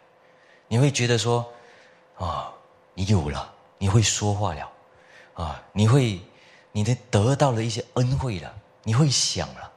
[0.69, 1.45] 你会觉得说，
[2.17, 2.53] 啊，
[2.95, 4.71] 你有了，你会说话了，
[5.39, 6.21] 啊，你会。
[6.71, 9.73] 你的得到了一些恩惠了，你会想了，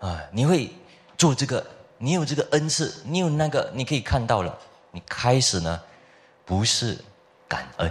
[0.00, 0.72] 啊，你会
[1.16, 1.64] 做这个，
[1.98, 4.58] 你有这个恩赐，你有那个，你可以看到了，
[4.90, 5.80] 你开始呢，
[6.44, 6.98] 不是
[7.46, 7.88] 感恩，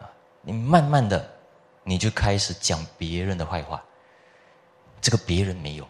[0.00, 1.24] 啊，你慢慢的，
[1.84, 3.84] 你就开始讲别人的坏话，
[5.00, 5.86] 这个别人没有，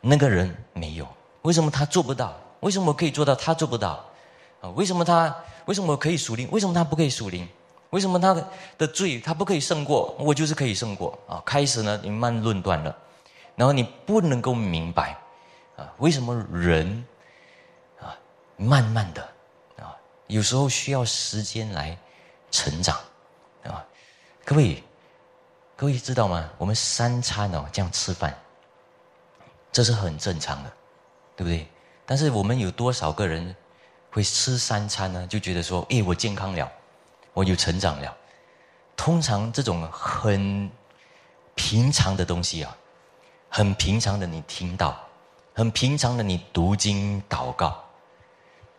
[0.00, 1.06] 那个人没有，
[1.42, 2.34] 为什么他做不到？
[2.60, 4.04] 为什么我可以做到，他做不到？
[4.60, 5.32] 啊，为什么他？
[5.66, 6.48] 为什么我可以属灵？
[6.50, 7.46] 为什么他不可以属灵？
[7.96, 8.36] 为什么他
[8.76, 10.34] 的罪他不可以胜过我？
[10.34, 11.42] 就是可以胜过啊！
[11.46, 12.94] 开始呢，你慢论断了，
[13.54, 15.16] 然后你不能够明白
[15.78, 17.02] 啊，为什么人
[17.98, 18.14] 啊
[18.58, 19.22] 慢慢的
[19.78, 21.96] 啊，有时候需要时间来
[22.50, 22.94] 成长
[23.64, 23.82] 啊。
[24.44, 24.84] 各位，
[25.74, 26.50] 各位知道吗？
[26.58, 28.36] 我们三餐哦这样吃饭，
[29.72, 30.70] 这是很正常的，
[31.34, 31.66] 对不对？
[32.04, 33.56] 但是我们有多少个人
[34.10, 35.26] 会吃三餐呢？
[35.26, 36.70] 就觉得说，哎，我健康了，
[37.36, 38.16] 我有成长了。
[38.96, 40.70] 通常这种很
[41.54, 42.74] 平常的东西啊，
[43.50, 44.98] 很平常的你听到，
[45.54, 47.84] 很平常的你读经祷告。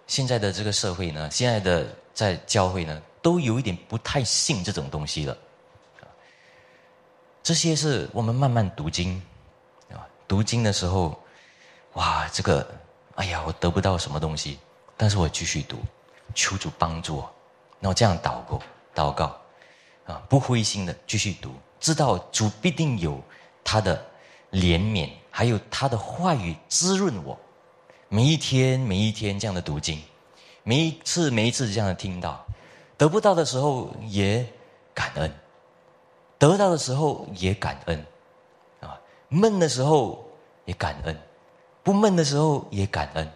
[0.08, 5.38] 现在的这个社会呢，现在的在教会呢，都有一点不太信这种东西了。
[7.44, 9.22] 这些是我们慢慢读经
[9.92, 11.16] 啊，读经的时候，
[11.94, 12.68] 哇，这个，
[13.14, 14.58] 哎呀，我得不到什么东西，
[14.98, 15.78] 但是我继续读，
[16.34, 17.34] 求主帮助我，
[17.80, 18.60] 然后这样祷告，
[18.96, 19.40] 祷告，
[20.06, 23.22] 啊，不灰心的继续读，知道主必定有
[23.64, 24.04] 他的
[24.52, 27.38] 怜悯，还有他的话语滋润我。
[28.10, 30.02] 每一天，每一天这样的读经，
[30.64, 32.46] 每一次，每一次这样的听到，
[32.98, 34.48] 得不到的时候也
[34.94, 35.32] 感恩，
[36.38, 38.06] 得到的时候也感恩，
[38.80, 40.26] 啊，闷的时候
[40.64, 41.20] 也感恩，
[41.84, 43.30] 不闷的时候也感恩。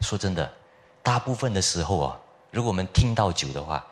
[0.00, 0.52] 说真的，
[1.02, 2.20] 大部分的时候啊，
[2.58, 3.86] 如果我们听到久的话，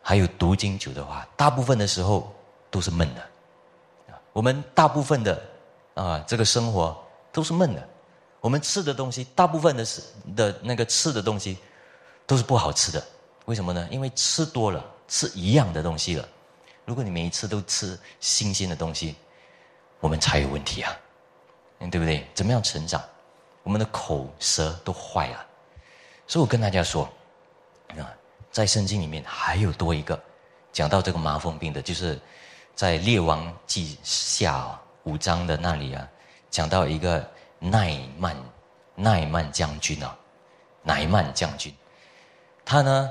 [0.00, 2.32] 还有读经久的话，大部分的时候
[2.70, 3.20] 都是闷的，
[4.32, 5.42] 我们大部分的
[5.94, 6.96] 啊，这个生活
[7.32, 7.88] 都是闷的。
[8.40, 10.00] 我们吃的东西，大部分的是
[10.36, 11.58] 的那个吃的东西，
[12.24, 13.04] 都是不好吃的。
[13.46, 13.88] 为什么呢？
[13.90, 16.28] 因为吃多了，吃一样的东西了。
[16.84, 19.16] 如果你每一次都吃新鲜的东西，
[19.98, 20.96] 我们才有问题啊，
[21.90, 22.24] 对不对？
[22.32, 23.02] 怎么样成长？
[23.64, 25.44] 我们的口舌都坏了。
[26.28, 27.08] 所以我跟大家说，
[27.96, 28.10] 啊，
[28.50, 30.20] 在圣经里面还有多一个
[30.72, 32.20] 讲到这个麻风病的，就是
[32.74, 36.08] 在列王记下五章的那里啊，
[36.50, 37.28] 讲到一个。
[37.60, 38.36] 奈曼，
[38.94, 40.16] 奈曼将军啊，
[40.84, 41.74] 奈曼将军，
[42.64, 43.10] 他呢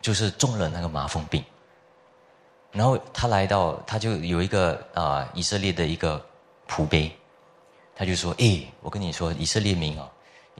[0.00, 1.44] 就是中了那个麻风病，
[2.72, 6.20] 然后他来到，他就有一个啊以色列的一个
[6.68, 7.16] 仆碑，
[7.94, 10.10] 他就说：“哎，我跟你说，以色列民啊，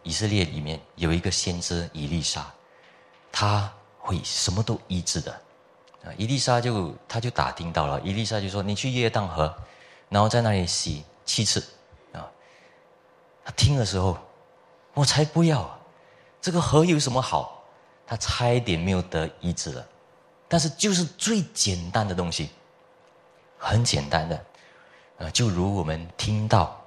[0.05, 2.47] 以色列里面有一个先知以利沙，
[3.39, 5.31] 他会什么都医治的。”
[6.03, 9.55] 啊，伊丽莎就他就打听到了，伊丽莎就说：“你去约旦河，
[10.09, 11.63] 然后在那里洗七次。”
[12.15, 12.25] 啊
[13.45, 14.17] 他听的时候，
[14.95, 15.79] 我才不要！
[16.41, 17.63] 这个河有什么好？
[18.07, 19.87] 他差一点没有得医治了。
[20.49, 22.51] 但是就是最简单的东西，
[23.59, 24.45] 很简单的，
[25.19, 26.81] 啊，就如我们听到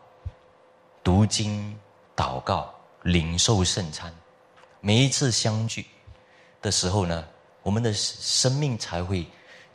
[1.03, 1.77] 读经、
[2.15, 4.13] 祷告、领受圣餐，
[4.79, 5.85] 每一次相聚
[6.61, 7.25] 的时候呢，
[7.63, 9.27] 我们的生命才会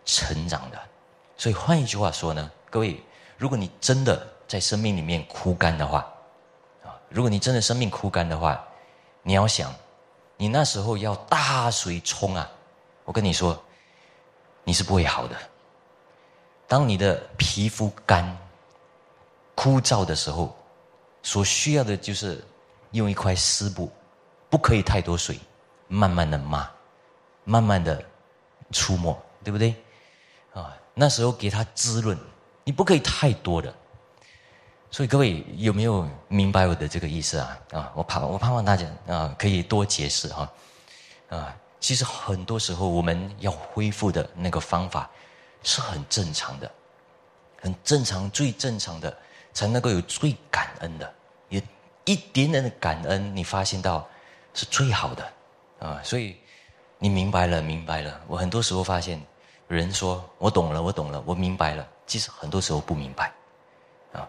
[0.04, 0.78] 成长的。
[1.36, 3.02] 所以换一句话说呢，各位，
[3.36, 6.06] 如果你真的在生命里面枯干的话
[6.84, 8.62] 啊，如果你真的生命枯干的话，
[9.22, 9.74] 你要想，
[10.36, 12.50] 你那时候要大水冲啊！
[13.04, 13.60] 我跟你说，
[14.62, 15.36] 你是不会好的。
[16.66, 18.36] 当你的皮肤干、
[19.54, 20.56] 枯燥的时候，
[21.22, 22.44] 所需要的就是
[22.92, 23.90] 用一块湿布，
[24.48, 25.38] 不可以太多水，
[25.94, 26.68] 慢慢的骂，
[27.44, 28.04] 慢慢的
[28.72, 29.76] 出没，对不对？
[30.52, 32.18] 啊，那时候给它滋润，
[32.64, 33.72] 你不可以太多的。
[34.90, 37.58] 所以各位有没有明白我的这个意思啊？
[37.72, 40.52] 啊，我盼我盼望大家啊可以多解释哈。
[41.30, 45.08] 啊，其实很多时候我们要恢复的那个方法
[45.62, 46.70] 是很正常的，
[47.60, 49.16] 很正常、最正常的，
[49.52, 51.14] 才能够有最感恩的，
[51.50, 51.60] 有
[52.04, 54.06] 一点点的感恩，你发现到
[54.54, 55.32] 是最好的
[55.78, 56.00] 啊。
[56.02, 56.36] 所以
[56.98, 58.20] 你明白了，明白了。
[58.26, 59.20] 我很多时候发现，
[59.68, 63.32] 有人说我懂了，我懂了，我明白了，其实很多时候不明白。
[64.12, 64.28] 啊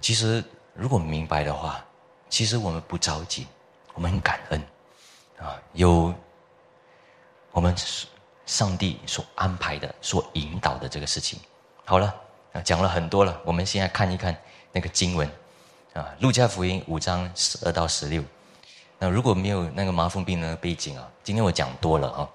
[0.00, 1.84] 其实，如果明白的话，
[2.28, 3.48] 其实我们不着急，
[3.94, 4.62] 我们很感恩，
[5.38, 6.14] 啊，有
[7.50, 7.74] 我们
[8.46, 11.40] 上帝所安排的、所引导的这个事情。
[11.84, 12.14] 好了，
[12.62, 14.36] 讲了很多了，我们现在看一看
[14.70, 15.28] 那个经文，
[15.94, 18.22] 啊，《路加福音》五章十二到十六。
[18.98, 22.28] 那如果没有那个麻风病的背景啊，今天我讲多了啊，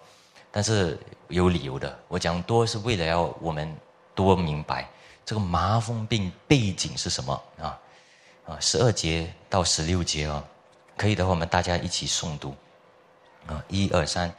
[0.51, 0.97] 但是
[1.27, 3.75] 有理由的，我讲多是为了要我们
[4.15, 4.87] 多明白。
[5.25, 7.79] 这个麻风病背景是什么啊？
[8.45, 10.43] 啊，十二节到十六节啊，
[10.97, 12.53] 可以的话，我们大家一起诵读。
[13.47, 14.33] 啊，一二三，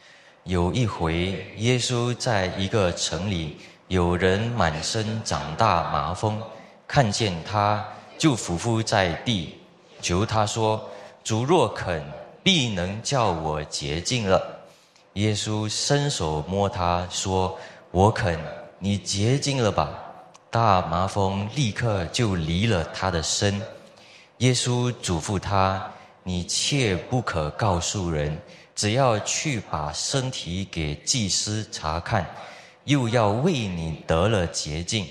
[0.44, 3.58] 有一回，耶稣在一个城里，
[3.88, 6.42] 有人满身长大麻风，
[6.86, 7.84] 看见他
[8.16, 9.58] 就俯伏在地，
[10.00, 10.88] 求他说
[11.24, 12.04] ：“主若肯，
[12.42, 14.60] 必能叫我洁净了。”
[15.14, 17.58] 耶稣伸手摸他说
[17.90, 18.38] ：“我肯，
[18.78, 19.88] 你洁净了吧。”
[20.50, 23.60] 大麻风立刻就离了他的身。
[24.38, 25.90] 耶稣嘱咐他
[26.22, 28.38] ：“你切不可告诉人，
[28.74, 32.26] 只要去把身体给祭司查看，
[32.84, 35.06] 又要为你得了洁净，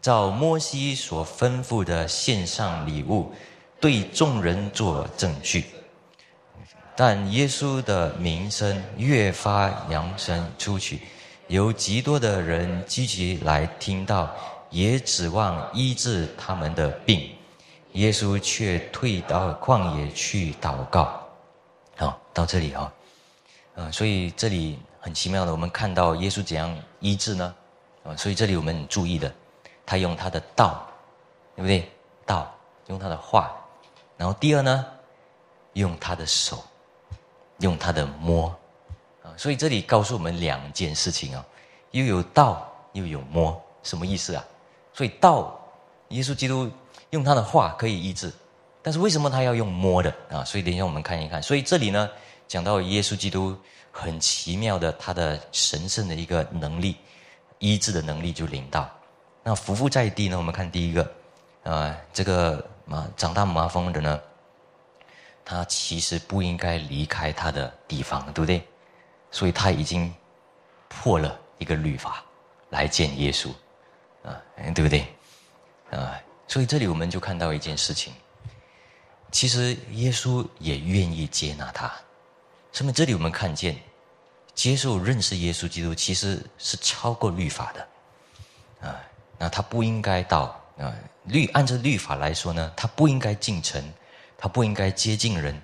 [0.00, 3.32] 照摩西所吩咐的献上礼物，
[3.80, 5.64] 对众人做证据。
[6.98, 11.00] 但耶稣的名声越发扬声出去，
[11.48, 14.34] 有极多的人积极来听到，
[14.70, 17.30] 也指望医治他们的病。
[17.92, 21.20] 耶稣却退到旷野去祷告。
[21.96, 22.92] 好，到这里哈，
[23.74, 27.54] 嗯，所以这里很奇妙的，我们看到耶稣怎样医治呢？
[28.04, 29.30] 啊，所以这里我们注意的，
[29.84, 30.86] 他用他的道，
[31.54, 31.90] 对不对？
[32.24, 32.50] 道，
[32.88, 33.54] 用他的话。
[34.16, 34.86] 然后第二呢，
[35.74, 36.64] 用他的手，
[37.58, 38.48] 用他的摸。
[39.22, 41.44] 啊，所以这里告诉我们两件事情啊，
[41.90, 44.44] 又有道又有摸，什么意思啊？
[44.92, 45.60] 所以道，
[46.08, 46.70] 耶稣基督。
[47.10, 48.32] 用他的话可以医治，
[48.82, 50.44] 但是为什么他要用摸的啊？
[50.44, 51.40] 所以等一下我们看一看。
[51.40, 52.10] 所以这里呢，
[52.48, 53.56] 讲到耶稣基督
[53.92, 56.96] 很奇妙的他的神圣的一个能力，
[57.60, 58.90] 医治的能力就领到。
[59.44, 60.36] 那匍匐在地呢？
[60.36, 61.12] 我们看第一个，
[61.62, 64.20] 啊，这个麻长大麻风的呢，
[65.44, 68.66] 他其实不应该离开他的地方，对不对？
[69.30, 70.14] 所以他已经
[70.88, 72.24] 破了一个律法
[72.70, 73.50] 来见耶稣，
[74.24, 74.40] 啊，
[74.74, 75.06] 对不对？
[75.90, 76.18] 啊。
[76.48, 78.14] 所以这里我们就看到一件事情，
[79.32, 81.92] 其实耶稣也愿意接纳他。
[82.78, 83.76] 那么这里我们看见，
[84.54, 89.00] 接受认识耶稣基督其实是超过律法的，啊，
[89.36, 90.42] 那他不应该到
[90.78, 90.94] 啊
[91.26, 93.82] 律按照律法来说呢，他不应该进城，
[94.38, 95.60] 他不应该接近人，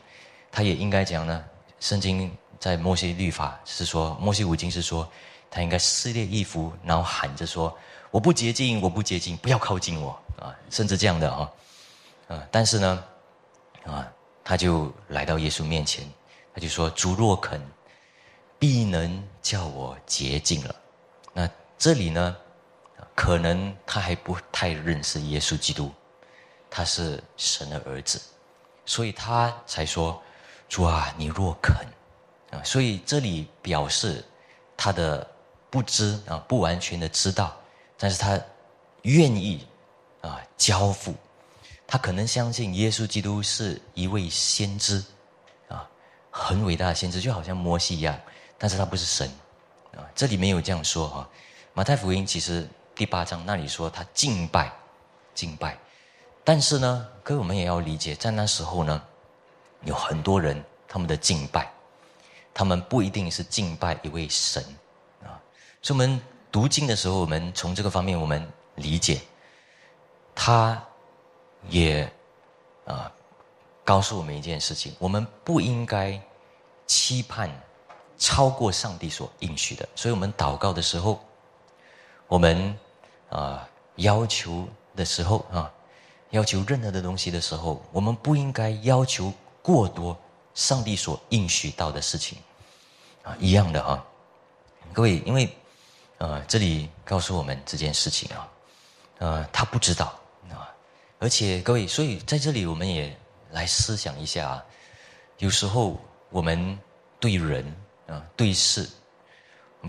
[0.51, 1.45] 他也应该讲呢？
[1.81, 5.09] 圣经在摩西律法是说，摩西五经是说，
[5.51, 7.77] 他应该撕裂衣服，然后喊着说
[8.11, 11.51] ：“我不洁净，我不洁净，不要靠近我。”啊，甚至这样的啊，
[12.29, 13.05] 啊，但是呢，
[13.85, 14.09] 啊，
[14.43, 16.05] 他就来到耶稣面前，
[16.55, 17.61] 他就说：“主若肯，
[18.59, 20.75] 必能叫我洁净了。”
[21.33, 21.49] 那
[21.79, 22.37] 这里呢，
[23.15, 25.93] 可能他还不太认识耶稣基督，
[26.71, 28.21] 他是神的儿子，
[28.85, 30.23] 所以他才说
[30.69, 31.75] ：“主啊，你若肯。”
[32.53, 34.25] 啊，所以这里表示
[34.77, 35.27] 他的
[35.71, 37.57] 不知啊，不完全的知道，
[37.97, 38.41] 但是他
[39.03, 39.67] 愿意。
[40.23, 41.13] 啊，交付，
[41.85, 45.03] 他可能相信耶稣基督是一位先知，
[45.67, 45.85] 啊，
[46.31, 48.17] 很伟大的先知，就好像摩西一样，
[48.57, 49.29] 但是他不是神，
[49.97, 51.29] 啊，这里没有这样说哈。
[51.75, 54.73] 马太福音其实第八章那里说他敬拜，
[55.35, 55.79] 敬拜，
[56.45, 59.03] 但是呢，各位我们也要理解，在那时候呢，
[59.85, 61.73] 有很多人他们的敬拜，
[62.53, 64.63] 他们不一定是敬拜一位神，
[65.23, 65.41] 啊，
[65.81, 66.21] 所以我们
[66.51, 69.21] 读经的时候，我们从这个方面我们理解。
[70.35, 70.83] 他，
[71.69, 72.11] 也，
[72.87, 73.13] 啊，
[73.85, 76.19] 告诉我们一件事情：我们不应该
[76.87, 77.51] 期盼
[78.17, 79.87] 超过上帝所应许的。
[79.95, 81.23] 所以，我们祷告的时候，
[82.29, 82.77] 我们
[83.29, 84.67] 啊要求
[84.97, 85.73] 的时候啊，
[86.31, 90.19] 要求任何的东西的时候，我们不应该要求过多
[90.55, 92.39] 上帝所应许到的事情
[93.23, 94.05] 啊，一样的啊，
[94.93, 95.49] 各位，因为
[96.19, 98.49] 啊，这里告诉我们这件事情啊，
[99.19, 100.19] 呃，他不知道
[100.51, 100.69] 啊。
[101.19, 103.17] 而且各位，所以在这里我们也
[103.51, 104.65] 来思想一下啊。
[105.39, 105.99] 有时候
[106.31, 106.79] 我们
[107.19, 107.65] 对人
[108.07, 108.89] 啊、对事，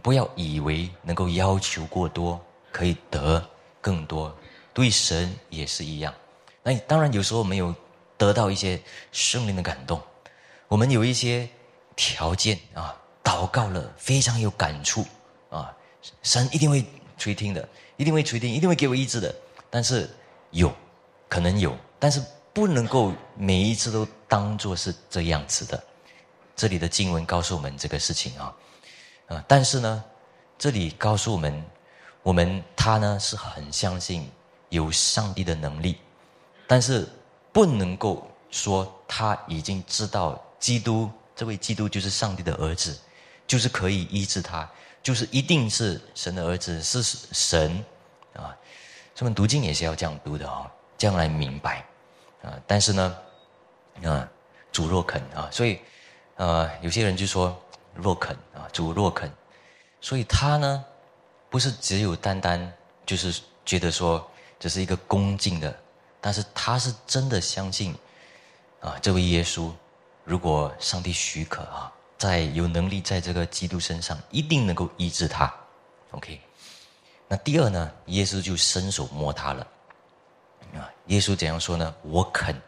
[0.01, 2.39] 不要以为能够要求过多，
[2.71, 3.43] 可以得
[3.79, 4.35] 更多。
[4.73, 6.13] 对神也是一样。
[6.63, 7.73] 那当然，有时候没有
[8.17, 8.81] 得到一些
[9.11, 10.01] 圣灵的感动，
[10.67, 11.47] 我们有一些
[11.95, 15.05] 条件啊，祷告了非常有感触
[15.49, 15.75] 啊，
[16.21, 16.85] 神一定会
[17.17, 17.67] 垂听的，
[17.97, 19.33] 一定会垂听，一定会给我医治的。
[19.69, 20.09] 但是
[20.51, 20.73] 有。
[21.29, 22.21] 可能有，但是
[22.53, 25.83] 不能够每一次都当做是这样子的。
[26.55, 28.55] 这里的经文告诉我们这个事情啊，
[29.27, 30.03] 啊，但是呢，
[30.57, 31.65] 这里告诉我们，
[32.21, 34.29] 我们他呢是很相信
[34.69, 35.97] 有上帝的能力，
[36.67, 37.07] 但是
[37.51, 42.97] 不能够说他已经知道基督这位基督就是上帝的儿子，
[43.47, 44.69] 就是可以医治他，
[45.01, 47.01] 就是一定是神的儿子，是
[47.31, 47.83] 神
[48.33, 48.55] 啊。
[49.15, 50.69] 这们读经也是要这样读的哦。
[50.95, 51.85] 这样来明白，
[52.41, 53.17] 啊，但是呢，
[54.05, 54.27] 啊，
[54.71, 55.79] 主若肯啊，所以，
[56.35, 57.59] 呃，有些人就说
[57.95, 59.31] 若肯啊，主若肯，
[60.01, 60.83] 所以他呢，
[61.49, 62.73] 不是只有单单
[63.05, 64.29] 就是觉得说
[64.59, 65.75] 这是一个恭敬的，
[66.19, 67.95] 但是他是真的相信，
[68.81, 69.71] 啊，这位耶稣，
[70.23, 75.53] 如果上帝许可啊，在有能力在这个基督身上，一定能够医治他
[76.11, 76.39] ，OK，
[77.27, 79.67] 那第二呢，耶稣就伸手摸他了。
[80.73, 81.93] 啊，耶稣怎样说呢？
[82.01, 82.59] 我肯，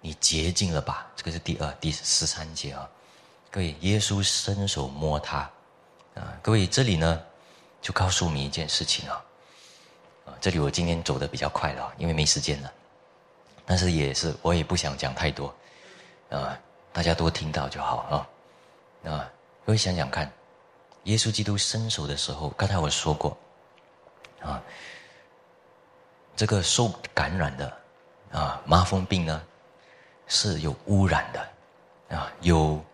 [0.00, 1.06] 你洁净了吧？
[1.16, 2.88] 这个是第二、第十三节啊。
[3.56, 5.38] 各位，耶稣伸手摸他
[6.14, 6.36] 啊。
[6.42, 7.22] 各位，这里呢，
[7.80, 9.24] 就告诉我们一件事情啊。
[10.26, 12.70] 啊，这里我今天走的比较快了，因为没时间了。
[13.64, 15.54] 但是也是，我也不想讲太多
[16.28, 16.54] 啊，
[16.92, 18.28] 大家多听到就好
[19.04, 19.10] 啊。
[19.10, 19.32] 啊，
[19.64, 20.30] 各位想想看，
[21.04, 23.34] 耶稣基督伸手的时候，刚才我说过
[24.42, 24.62] 啊，
[26.36, 27.74] 这个受感染的
[28.32, 29.42] 啊麻风病呢。
[30.28, 32.84] 是有污染的，啊，有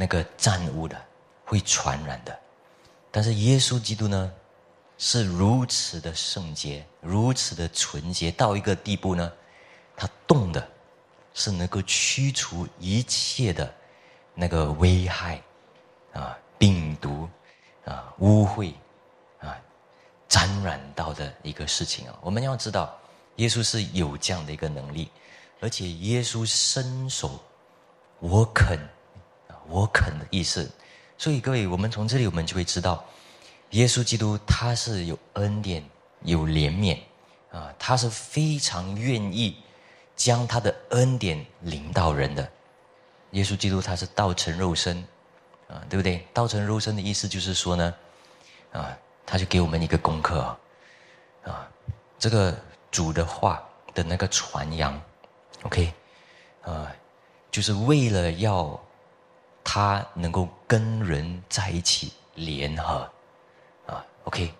[0.00, 0.98] 那个沾污的，
[1.44, 2.34] 会传染的。
[3.10, 4.32] 但是耶稣基督呢，
[4.96, 9.30] 是如此的圣洁，如此的纯洁，到一个地步呢，
[9.94, 10.66] 他动的，
[11.34, 13.70] 是能够驱除一切的
[14.34, 15.38] 那个危害，
[16.14, 17.28] 啊，病毒，
[17.84, 18.72] 啊，污秽，
[19.38, 19.54] 啊，
[20.26, 22.18] 沾染到的一个事情啊。
[22.22, 22.98] 我们要知道，
[23.36, 25.10] 耶稣是有这样的一个能力。
[25.60, 27.38] 而且耶稣伸手，
[28.18, 28.78] 我肯，
[29.70, 30.70] 我肯的意思。
[31.16, 33.04] 所以各位，我们从这里我们就会知道，
[33.70, 35.84] 耶稣基督他是有恩典、
[36.22, 36.98] 有怜悯
[37.52, 39.56] 啊，他是非常愿意
[40.16, 42.50] 将他的恩典领到人的。
[43.32, 44.98] 耶稣基督他是道成肉身
[45.68, 46.26] 啊，对不对？
[46.34, 47.94] 道成肉身的意思就是说呢，
[48.72, 50.58] 啊，他就给我们一个功课啊，
[51.44, 51.68] 啊，
[52.18, 52.58] 这个
[52.90, 53.62] 主的话
[53.94, 55.00] 的那个传扬。
[55.62, 55.92] OK，
[56.62, 56.90] 啊，
[57.50, 58.80] 就是为了要
[59.62, 63.10] 他能够跟人在一起联合，
[63.86, 64.52] 啊，OK，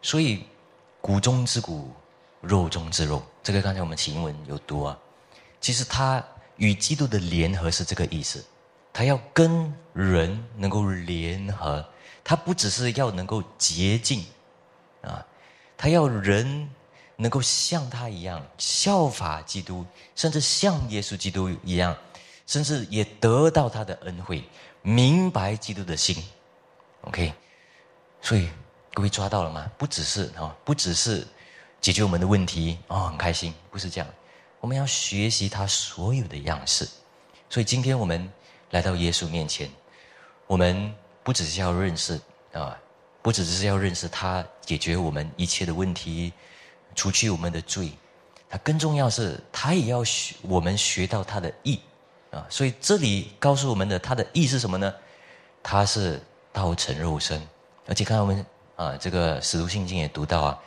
[0.00, 0.44] 所以
[1.00, 1.90] 骨中之骨，
[2.40, 4.98] 肉中之肉，这个刚才我们经文有读啊。
[5.60, 6.22] 其实他
[6.56, 8.44] 与基督的联合是这个意思，
[8.92, 11.84] 他要跟人能够联合，
[12.24, 14.24] 他不只是要能够洁净，
[15.02, 15.24] 啊，
[15.76, 16.68] 他要人。
[17.14, 19.86] 能够像他一样效法基督，
[20.16, 21.96] 甚至像耶稣基督一样，
[22.46, 24.42] 甚至也得到他的恩惠，
[24.82, 26.16] 明白基督的心。
[27.02, 27.32] OK，
[28.20, 28.48] 所以
[28.94, 29.70] 各位抓到了吗？
[29.76, 31.26] 不只是啊，不只是
[31.80, 34.08] 解决我们的问题哦，很开心，不是这样。
[34.60, 36.88] 我们要学习他所有的样式。
[37.50, 38.30] 所以今天我们
[38.70, 39.68] 来到耶稣面前，
[40.46, 42.20] 我们不只是要认识
[42.52, 42.78] 啊，
[43.20, 46.32] 不只是要认识他解决我们一切的问题。
[46.94, 47.90] 除去我们的罪，
[48.50, 51.80] 他更重要是，他也要学我们学到他的义
[52.32, 52.44] 啊。
[52.50, 54.92] 所以这里告诉我们的他的义是什么呢？
[55.62, 56.20] 他是
[56.52, 57.40] 道成肉身，
[57.86, 60.58] 而且看我们啊，这个使徒信经也读到啊，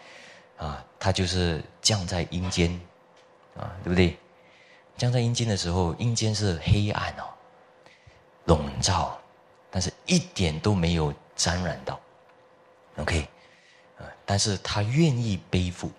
[0.57, 2.71] 啊，他就是降在阴间
[3.57, 4.17] 啊，对不对？
[4.95, 7.27] 降在阴间的时候，阴间是黑暗哦，
[8.45, 9.19] 笼罩，
[9.69, 11.99] 但是一点都没有沾染到。
[12.95, 13.27] OK，
[13.99, 15.91] 啊，但是他愿意背负。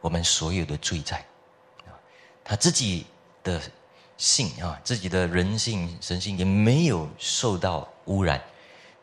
[0.00, 1.24] 我们所有的罪债，
[1.86, 1.94] 啊，
[2.42, 3.06] 他自己
[3.44, 3.62] 的
[4.22, 8.40] 性啊，自己的人性、神性也没有受到污染，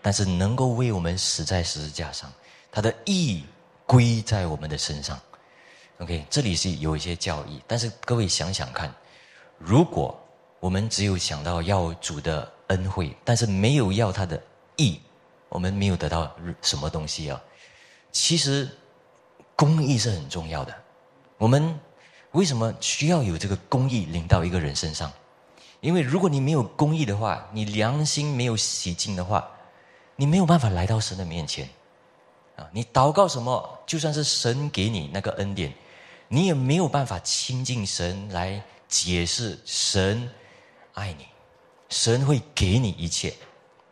[0.02, 2.32] 但是能够为我们死在十字架上，
[2.72, 3.44] 他的义
[3.86, 5.20] 归在我们的身上。
[5.98, 8.96] OK，这里是有一些教义，但是各位想想看，
[9.58, 10.18] 如果
[10.62, 14.42] 我们只有想到要主的恩惠，但是没有要他的
[14.78, 15.02] 义，
[15.50, 17.42] 我们没有得到什么东西啊？
[18.14, 18.70] 其实
[19.54, 20.74] 公义是很重要的。
[21.38, 21.78] 我们
[22.32, 25.12] 为什么需要有这个公义领到一个人身上？
[25.82, 29.50] 因为如果你没有公义的话，你良心没有洗净的话，
[30.16, 31.68] 你没有办法来到神的面前。
[32.56, 35.74] 啊，你祷告什么，就算是神给你那个恩典，
[36.28, 40.30] 你也没有办法亲近神来解释神
[40.94, 41.26] 爱你，
[41.90, 43.34] 神会给你一切，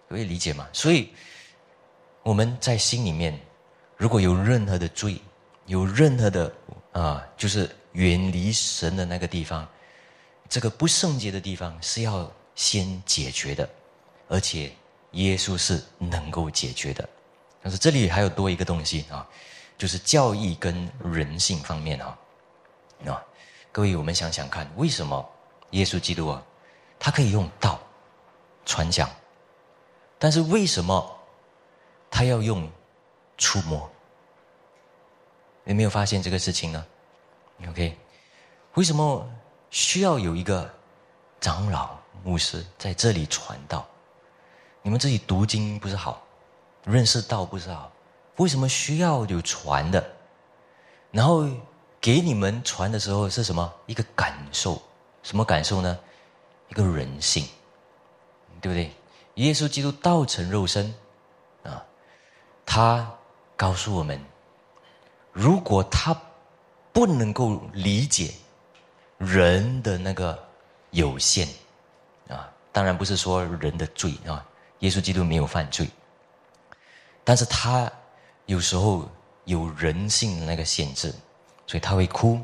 [0.10, 0.68] 可以理解吗？
[0.72, 1.10] 所以
[2.22, 3.40] 我们在心里面，
[3.96, 5.20] 如果有任何的罪，
[5.66, 6.54] 有任何的。
[6.94, 9.68] 啊，就是远离神的那个地方，
[10.48, 13.68] 这个不圣洁的地方是要先解决的，
[14.28, 14.72] 而且
[15.14, 17.10] 耶稣是能够解决的。
[17.60, 19.28] 但是这里还有多一个东西啊，
[19.80, 22.18] 就是教义跟人性方面啊。
[23.08, 23.20] 啊，
[23.72, 25.28] 各位，我们想想看，为什么
[25.72, 26.44] 耶稣基督啊，
[27.00, 27.80] 他可以用道
[28.64, 29.10] 传讲，
[30.20, 31.20] 但是为什么
[32.12, 32.70] 他要用
[33.40, 33.90] 触摸？
[35.66, 36.86] 有没有发现这个事情呢
[37.66, 37.98] ？OK，
[38.76, 39.28] 为什么
[39.70, 40.70] 需要有一个
[41.40, 43.86] 长老牧师在这里传道？
[44.82, 46.22] 你们自己读经不是好，
[46.84, 47.92] 认识道不是好？
[48.38, 50.12] 为什么需要有传的？
[51.12, 51.48] 然后
[52.00, 53.74] 给你们传的时候是什么？
[53.86, 54.82] 一个感受，
[55.24, 55.98] 什么感受呢？
[56.70, 57.48] 一个人性，
[58.62, 58.92] 对不对？
[59.36, 60.94] 耶稣基督道成肉身
[61.64, 61.84] 啊，
[62.66, 63.12] 他
[63.56, 64.24] 告诉我们。
[65.32, 66.20] 如果他
[66.98, 68.34] 不能够理解
[69.20, 70.44] 人的那个
[70.90, 71.48] 有限
[72.28, 72.52] 啊。
[72.72, 74.44] 当然不是说人的罪啊，
[74.80, 75.88] 耶稣基督没有犯罪，
[77.24, 77.88] 但是他
[78.48, 79.08] 有时候
[79.46, 81.14] 有人性的那个限制，
[81.68, 82.44] 所以他会哭，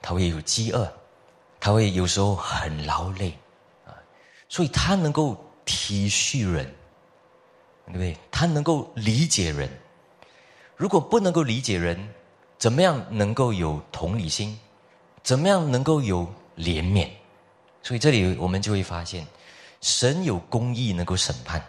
[0.00, 0.90] 他会有饥饿，
[1.60, 3.36] 他会有时候很劳累
[3.84, 3.92] 啊，
[4.48, 5.36] 所以他能够
[5.66, 6.64] 体恤人，
[7.88, 8.16] 对不对？
[8.30, 9.68] 他能够理解人。
[10.76, 12.08] 如果不能够理解人，
[12.60, 14.56] 怎么样能够有同理心？
[15.22, 17.08] 怎么样能够有怜悯？
[17.82, 19.26] 所以这里我们就会发现，
[19.80, 21.64] 神有公义能够审判，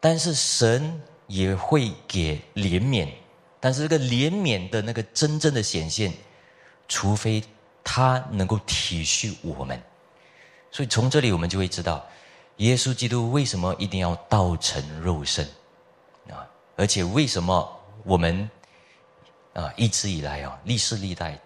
[0.00, 3.08] 但是神也会给怜悯。
[3.60, 6.12] 但是这个怜悯的那个真正的显现，
[6.88, 7.40] 除非
[7.84, 9.80] 他能够体恤我们。
[10.72, 12.04] 所以从这里我们就会知道，
[12.56, 15.46] 耶稣基督为什么一定要道成肉身
[16.28, 16.42] 啊？
[16.74, 18.50] 而且为什么我们
[19.54, 21.38] 啊一直以来啊历世历代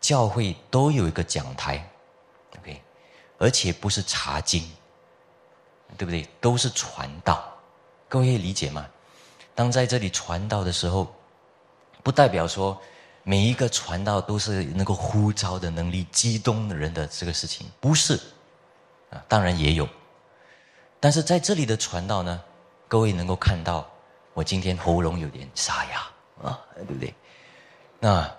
[0.00, 1.82] 教会都有一个讲台
[2.58, 2.80] ，OK，？
[3.38, 4.62] 而且不是查经，
[5.96, 6.26] 对不对？
[6.40, 7.52] 都是传道，
[8.08, 8.86] 各位理解吗？
[9.54, 11.12] 当在这里传道的时候，
[12.04, 12.80] 不代表说
[13.24, 18.14] 每一个传道都是能够呼召的能力、激动的人的这个事情，不是
[19.10, 19.24] 啊。
[19.26, 19.88] 当然也有，
[21.00, 22.40] 但是在这里的传道呢，
[22.86, 23.84] 各位能够看到，
[24.32, 26.06] 我今天喉咙有点沙哑
[26.40, 27.12] 啊，对不对？
[28.00, 28.32] 那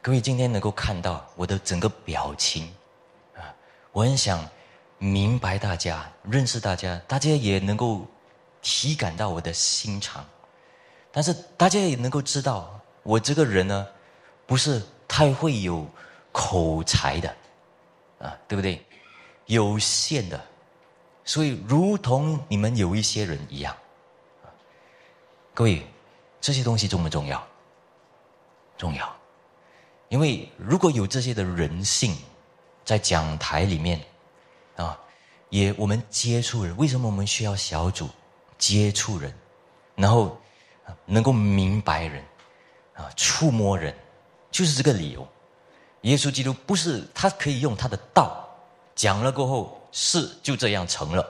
[0.00, 2.72] 各位今天能够看到我的整个表情
[3.34, 3.52] 啊。
[3.90, 4.48] 我很想
[4.98, 8.06] 明白大家，认识大家，大家也能够
[8.62, 10.24] 体感到我的心肠。
[11.10, 13.86] 但是大家也能够知道，我这个人呢，
[14.46, 15.86] 不是太会有
[16.30, 17.36] 口才的，
[18.20, 18.84] 啊，对不对？
[19.46, 20.40] 有限的，
[21.24, 23.76] 所以如同你们有一些人一样，
[25.52, 25.84] 各位，
[26.40, 27.46] 这些东西重不重要？
[28.76, 29.16] 重要，
[30.08, 32.16] 因为如果有这些的人性。
[32.84, 33.98] 在讲台里面，
[34.76, 35.00] 啊，
[35.48, 38.10] 也我们接触人，为什么我们需要小组
[38.58, 39.32] 接触人，
[39.94, 40.38] 然后
[41.06, 42.22] 能够明白人，
[42.92, 43.94] 啊，触摸人，
[44.50, 45.26] 就是这个理由。
[46.02, 48.46] 耶稣基督不是他可以用他的道
[48.94, 51.26] 讲了过后是就这样成了，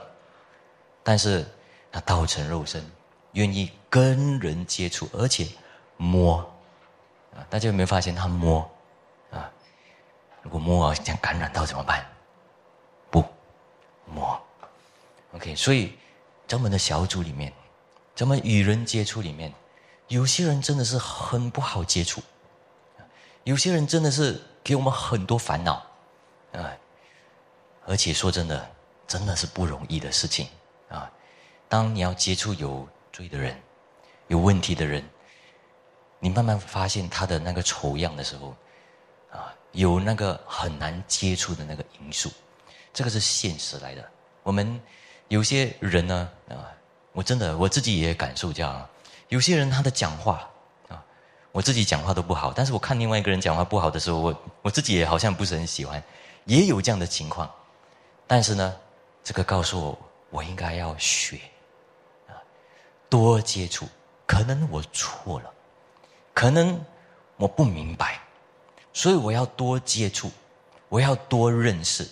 [1.03, 1.45] 但是
[1.89, 2.85] 他道成肉身，
[3.31, 5.47] 愿意跟人接触，而且
[5.95, 6.45] 摸，
[7.49, 8.59] 大家有没有发现他摸
[9.31, 9.51] 啊？
[10.41, 12.05] 如果摸啊，想感染到怎么办？
[13.09, 13.23] 不
[14.05, 14.41] 摸
[15.33, 15.55] ，OK。
[15.55, 15.97] 所以，
[16.47, 17.51] 咱们的小组里面，
[18.15, 19.53] 咱们与人接触里面，
[20.07, 22.21] 有些人真的是很不好接触，
[23.43, 25.85] 有些人真的是给我们很多烦恼
[26.53, 26.71] 啊。
[27.87, 28.69] 而且说真的，
[29.07, 30.47] 真的是不容易的事情
[30.89, 31.11] 啊。
[31.67, 33.59] 当你要接触有罪的人、
[34.27, 35.03] 有问题的人，
[36.25, 38.49] 你慢慢发现他的那个丑样的时候。
[39.31, 42.31] 啊有那个很难接触的那个因素，
[42.93, 44.09] 这个是现实来的。
[44.41, 44.81] 我们
[45.27, 46.71] 有些人呢，啊，
[47.11, 48.87] 我真的我自己也感受这样。
[49.27, 50.49] 有些人他的讲话
[50.87, 51.03] 啊，
[51.51, 56.01] 我自己讲话都不好，但是我看另外一个人讲话不好的时候，我我自己也好像不是很喜欢，
[56.45, 57.51] 也有这样的情况。
[58.25, 58.73] 但是呢，
[59.25, 59.99] 这个告诉我，
[60.29, 61.37] 我应该要学
[62.29, 62.39] 啊，
[63.09, 63.85] 多接触。
[64.25, 65.53] 可能我错了，
[66.35, 66.79] 可能
[67.37, 68.21] 我不明白。
[68.93, 70.31] 所以我要多接触，
[70.87, 72.07] 我要多认识，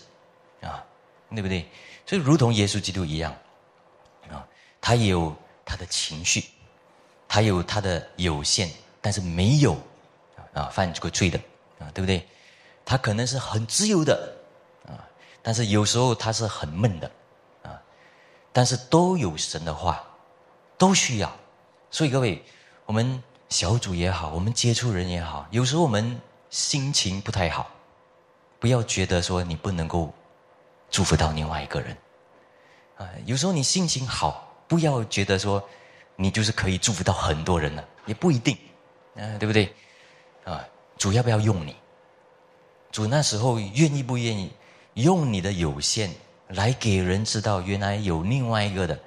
[0.62, 0.84] 啊，
[1.30, 1.66] 对不对？
[2.06, 3.34] 所以如同耶稣基督一样，
[4.30, 4.46] 啊，
[4.82, 6.44] 他有他的情绪，
[7.26, 8.70] 他有他的有限，
[9.00, 9.78] 但是没有
[10.54, 11.40] 啊犯过罪的，
[11.80, 12.28] 啊，对不对？
[12.84, 14.36] 他可能是很自由的，
[14.86, 15.00] 啊，
[15.42, 17.10] 但是有时候他是很闷的，
[17.64, 17.82] 啊，
[18.52, 20.04] 但是都有神的话，
[20.78, 21.34] 都需要。
[21.90, 22.44] 所以各位，
[22.86, 26.20] 我们小组也好，我们接触人也好，有时候我们。
[26.50, 27.68] 心情不太好，
[28.60, 30.14] 不要觉得说你不能够
[30.92, 31.98] 祝福到另外一个人
[32.96, 33.10] 啊。
[33.26, 35.68] 有时候你心情好，不要觉得说
[36.16, 38.56] 你就是可以祝福到很多人了，也不一定
[39.16, 39.74] 啊，对不对？
[40.44, 40.64] 啊，
[40.96, 41.76] 主要不要用你？
[42.92, 44.52] 主那时候愿意不愿意
[44.94, 46.12] 用你的有限
[46.50, 49.00] 来给人知道，原来有另外一个的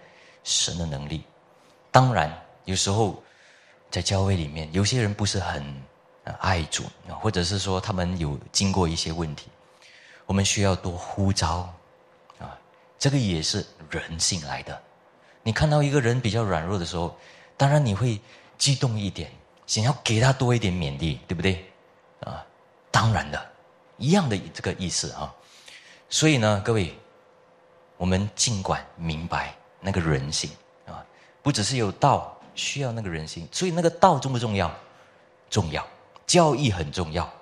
[0.43, 1.23] 神的能力？
[1.93, 3.23] 当然，有时候
[3.91, 5.65] 在教会里面，有些人不是很。
[6.41, 6.83] 爱主，
[7.21, 9.47] 或者是说他们有经过一些问题，
[10.27, 11.73] 我们需要多呼召
[12.41, 12.59] 啊，
[12.99, 14.77] 这个也是人性来的。
[15.45, 17.17] 你看到一个人比较软弱的时候，
[17.57, 18.21] 当然你会
[18.59, 19.31] 激动一点，
[19.69, 21.65] 想要给他多一点勉励，对不对？
[22.25, 22.45] 啊，
[22.91, 23.51] 当然的，
[23.97, 25.33] 一样的这个意思啊。
[26.09, 26.93] 所以呢，各位，
[27.97, 30.51] 我们尽管明白那个人性
[30.87, 31.07] 啊，
[31.41, 34.75] 不只是有道需要那个人心，所以那个道重不重要？
[35.49, 35.87] 重要。
[36.27, 37.33] 教义很重要，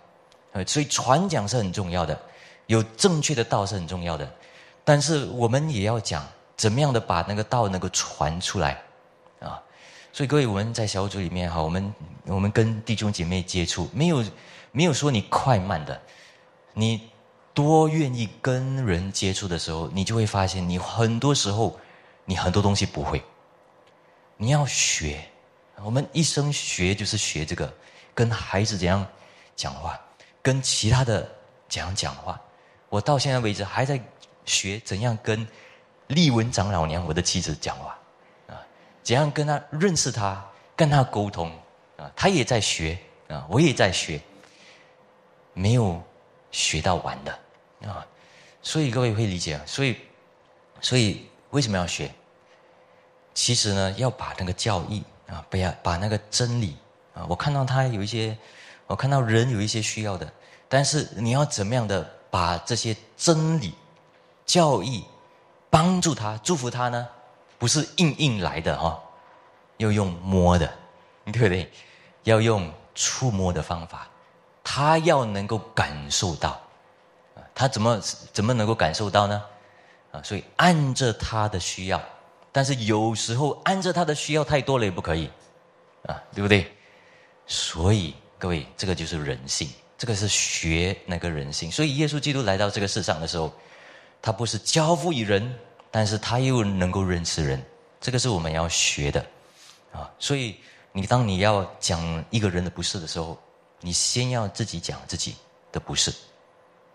[0.52, 2.20] 呃，所以传讲是很重要的。
[2.66, 4.30] 有正确的道是很重要的，
[4.84, 8.82] 但是我们也要讲怎么样的把那个道能够传出来
[9.40, 9.60] 啊。
[10.12, 11.94] 所以各位，我们在小组里面哈，我们
[12.26, 14.24] 我们跟弟兄姐妹接触，没有
[14.70, 16.00] 没有说你快慢的，
[16.72, 17.08] 你
[17.52, 21.74] 多愿意跟人接触的时候，你就会发现，你很多时候
[22.24, 23.22] 你很多东西不会，
[24.36, 25.24] 你要学。
[25.82, 27.70] 我们一生学就是学这个，
[28.14, 29.04] 跟孩子怎样
[29.56, 30.00] 讲话，
[30.40, 31.28] 跟其他的
[31.68, 32.40] 怎样讲话。
[32.88, 34.00] 我到现在为止还在
[34.44, 35.46] 学怎样跟
[36.06, 37.98] 丽文长老娘我的妻子讲话
[38.46, 38.62] 啊。
[39.02, 40.42] 怎样跟他认识他，
[40.76, 41.50] 跟他沟通
[41.96, 42.10] 啊？
[42.14, 42.96] 他也在学
[43.28, 44.20] 啊，我也在学，
[45.52, 46.00] 没有
[46.52, 47.38] 学到完的
[47.88, 48.06] 啊。
[48.62, 49.62] 所以各位会理解啊。
[49.66, 49.96] 所以，
[50.80, 52.10] 所以为什么要学？
[53.34, 56.76] 其实呢，要把那个教义啊，不要把那个真理
[57.12, 57.26] 啊。
[57.28, 58.36] 我看到他有一些，
[58.86, 60.32] 我看到人有一些需要的，
[60.68, 63.74] 但是你要怎么样的把这些真理、
[64.46, 65.04] 教义
[65.68, 67.06] 帮助他、祝福他呢？
[67.58, 69.02] 不是硬硬来的哈，
[69.78, 70.70] 要用摸的，
[71.26, 71.70] 对不对？
[72.24, 74.06] 要用触摸的方法，
[74.62, 76.60] 他要能够感受到，
[77.54, 78.00] 他怎么
[78.32, 79.42] 怎么能够感受到呢？
[80.12, 82.00] 啊，所以按着他的需要，
[82.54, 85.28] 但是有时候按着他的需要太多了也不可以，
[86.06, 86.70] 啊，对不对？
[87.48, 91.68] 所以各位，这个就是人性，这个是学那个人性。
[91.72, 93.52] 所以耶稣基督来到这个世上的时候，
[94.22, 95.52] 他不是交付于人。
[95.96, 97.64] 但是他又能够认识人，
[98.00, 99.24] 这个是我们要学的，
[99.92, 100.56] 啊，所以
[100.90, 103.38] 你当你要讲一个人的不是的时候，
[103.78, 105.36] 你先要自己讲自己
[105.70, 106.12] 的不是，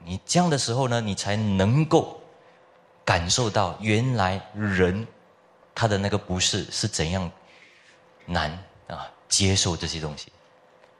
[0.03, 2.21] 你这样的时候呢，你才能够
[3.05, 5.07] 感受到原来人
[5.79, 7.31] 他的那个不是是怎样
[8.25, 8.51] 难
[8.87, 10.29] 啊接受这些东西，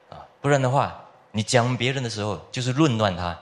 [0.10, 1.04] 啊，不然的话，
[1.34, 3.38] 你讲别人的时候就是论断他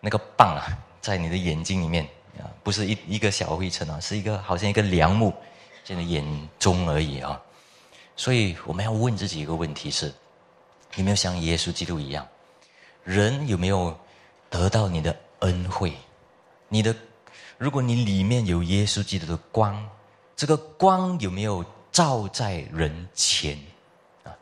[0.00, 0.66] 那个棒啊，
[1.00, 2.04] 在你的眼睛里面。
[2.38, 5.32] 啊，不是一一个小灰尘啊，是一个好像一个梁木，
[5.84, 7.40] 在你眼中而已啊。
[8.16, 10.12] 所以我们要问自己一个问题：是，
[10.96, 12.26] 有没有像耶稣基督一样，
[13.04, 13.98] 人有没有
[14.48, 15.92] 得到你的恩惠？
[16.68, 16.94] 你的，
[17.58, 19.86] 如果你里面有耶稣基督的光，
[20.40, 21.62] 这个光有没有
[21.92, 23.58] 照在人前？
[24.24, 24.32] 啊，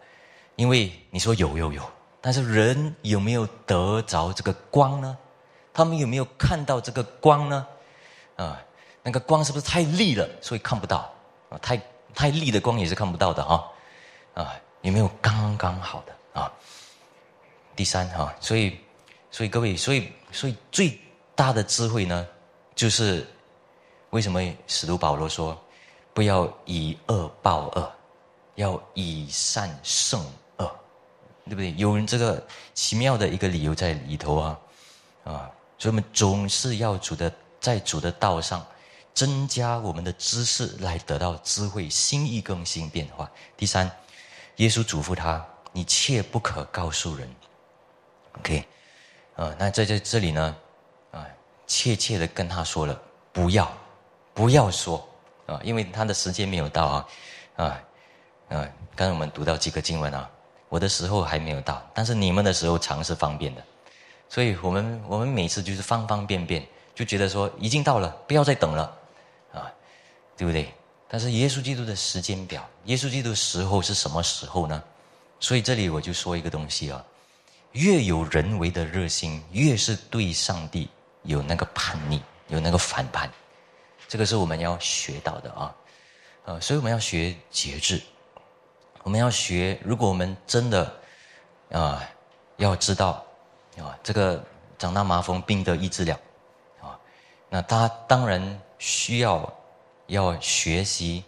[0.55, 1.83] 因为你说有有有，
[2.21, 5.19] 但是人有没有得着这个光呢？
[5.75, 7.67] 他们有没有看到这个光呢？
[8.37, 8.63] 啊，
[9.03, 11.13] 那个光是不是太利了，所以看不到？
[11.51, 11.77] 啊，太
[12.15, 13.69] 太利的光也是看不到的哈。
[14.35, 16.53] 啊，有没有刚刚好的啊？
[17.75, 18.79] 第三哈，所以，
[19.33, 20.97] 所以各位，所以，所以最
[21.35, 22.25] 大的智慧呢，
[22.77, 23.27] 就是
[24.11, 25.61] 为什么使徒保罗说，
[26.13, 27.93] 不要以恶报恶，
[28.55, 30.21] 要以善胜
[30.59, 30.71] 恶，
[31.47, 31.75] 对不对？
[31.77, 32.45] 有人这个
[32.75, 34.59] 奇妙的一个理由在里头啊，
[35.25, 37.33] 啊，所以我们总是要主的。
[37.61, 38.65] 在主的道上，
[39.13, 43.29] 增加我们的知识，来得到智慧、心意更新、变化。
[43.57, 43.91] 第三，
[44.59, 47.29] 耶稣嘱咐他：“你切不可告诉人。”
[48.39, 48.65] OK，
[49.35, 50.57] 啊，那在这这里呢，
[51.11, 51.27] 啊，
[51.67, 53.03] 切切的跟他说了，
[53.33, 53.69] 不要，
[54.33, 55.08] 不要说
[55.49, 57.07] 啊，因为他的时间没有到啊，
[57.57, 57.65] 啊，
[58.51, 60.31] 啊，刚才我们读到几个经文啊，
[60.69, 63.63] 我的时候还没有到，但是你们的时候常是方便的，
[64.29, 66.65] 所以我们我们每次就是方方便便。
[66.95, 68.93] 就觉得说已经到了，不要再等了，
[69.55, 69.71] 啊，
[70.37, 70.69] 对不对？
[71.09, 74.83] 但是耶稣基督的时间表，耶稣基督时候是什么时候呢？
[75.39, 77.01] 所以这里我就说一个东西啊，
[77.71, 80.91] 越有人为的热心，越是对上帝
[81.23, 83.31] 有那个叛逆，有那个反叛，
[84.09, 85.75] 这个是我们要学到的啊，
[86.47, 88.03] 呃，所以我们要学节制，
[89.03, 90.91] 我们要学，如果我们真的
[91.71, 92.03] 啊，
[92.57, 93.23] 要知道
[93.77, 94.43] 啊，这个
[94.79, 96.19] 长大麻风病的医治了
[96.81, 96.99] 啊。
[97.51, 99.53] 那他当然需要
[100.07, 101.23] 要学习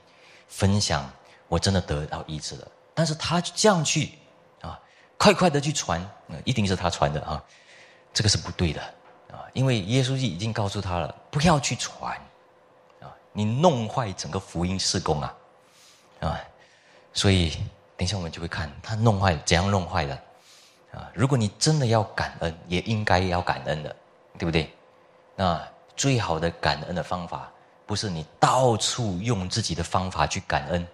[0.49, 1.09] 分享，
[1.49, 2.67] 我真的得到医治了。
[2.95, 4.13] 但是他这样去
[4.63, 4.81] 啊，
[5.19, 6.03] 快快的去传，
[6.45, 7.45] 一定是他传的啊，
[8.15, 8.81] 这个是不对的
[9.31, 12.19] 啊，因为耶稣已经告诉他了，不要去传，
[13.33, 15.35] 你弄坏整个福音事工啊
[16.21, 16.41] 啊，
[17.13, 17.51] 所以
[17.97, 20.15] 等一下我们就会看他弄坏怎样弄坏的
[20.93, 21.11] 啊。
[21.15, 23.97] 如果你真的要感恩，也应该要感恩的，
[24.39, 24.73] 对不对？
[25.37, 25.67] 那。
[25.97, 27.53] 最好的感恩的方法，
[27.85, 30.89] 不是你到处用自己的方法去感恩，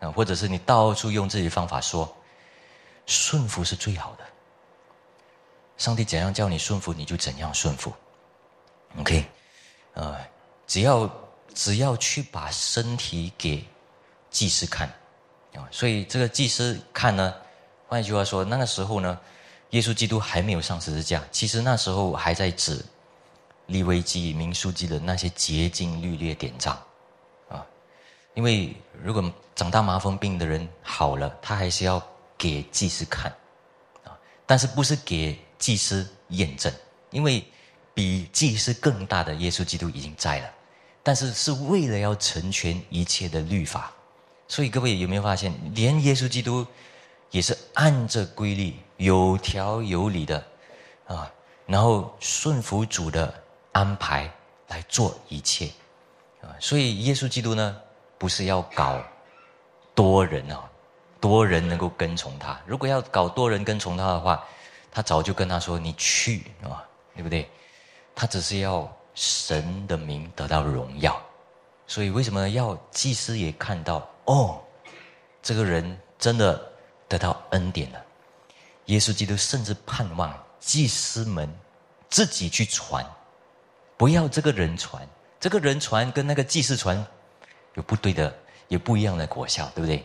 [0.00, 2.14] 啊，或者是你到处用自己的方法说，
[3.06, 4.24] 顺服是最好的。
[5.78, 7.90] 上帝怎样叫你顺服，你就怎样顺服。
[8.98, 9.24] OK，
[9.94, 10.18] 啊，
[10.66, 11.10] 只要
[11.60, 13.62] 只要去把身体给
[14.30, 14.88] 祭司看，
[15.54, 17.34] 啊，所以这个祭司看呢，
[17.86, 19.20] 换一句话说，那个时候呢，
[19.70, 22.82] 耶稣基督还没有上十字架，其实那时候还在指。
[23.66, 26.74] 利未记、民书记的那些洁净律列典章，
[27.48, 27.64] 啊，
[28.34, 29.22] 因为如果
[29.54, 32.02] 长大麻风病的人好了，他还是要
[32.36, 33.30] 给祭司看，
[34.02, 34.10] 啊，
[34.44, 36.72] 但是不是给祭司验证，
[37.10, 37.44] 因为
[37.94, 40.50] 比祭司更大的耶稣基督已经在了，
[41.02, 43.92] 但是是为了要成全一切的律法，
[44.48, 46.66] 所以各位有没有发现，连耶稣基督
[47.30, 50.44] 也是按着规律、有条有理的，
[51.06, 51.30] 啊，
[51.66, 53.32] 然后顺服主的。
[53.72, 54.28] 安排
[54.66, 55.70] 来做一切，
[56.42, 57.80] 啊，所以耶稣基督呢，
[58.18, 59.00] 不是要搞
[59.94, 60.68] 多人啊，
[61.20, 62.60] 多人能够跟从他。
[62.66, 64.44] 如果要搞多人跟从他的话，
[64.90, 66.82] 他早就跟他说：“你去啊，
[67.14, 67.48] 对不对？”
[68.12, 71.20] 他只是要神的名得到荣耀。
[71.86, 74.58] 所以为什么要祭司也看到哦，
[75.42, 76.58] 这个人真的
[77.06, 78.02] 得到恩典了？
[78.86, 81.52] 耶稣基督甚至盼望祭司们
[82.08, 83.04] 自己去传。
[83.98, 85.06] 不要这个人传，
[85.38, 87.06] 这个人传跟那个祭祀传
[87.74, 88.34] 有不对的，
[88.68, 90.02] 有不一样的果效，对不对？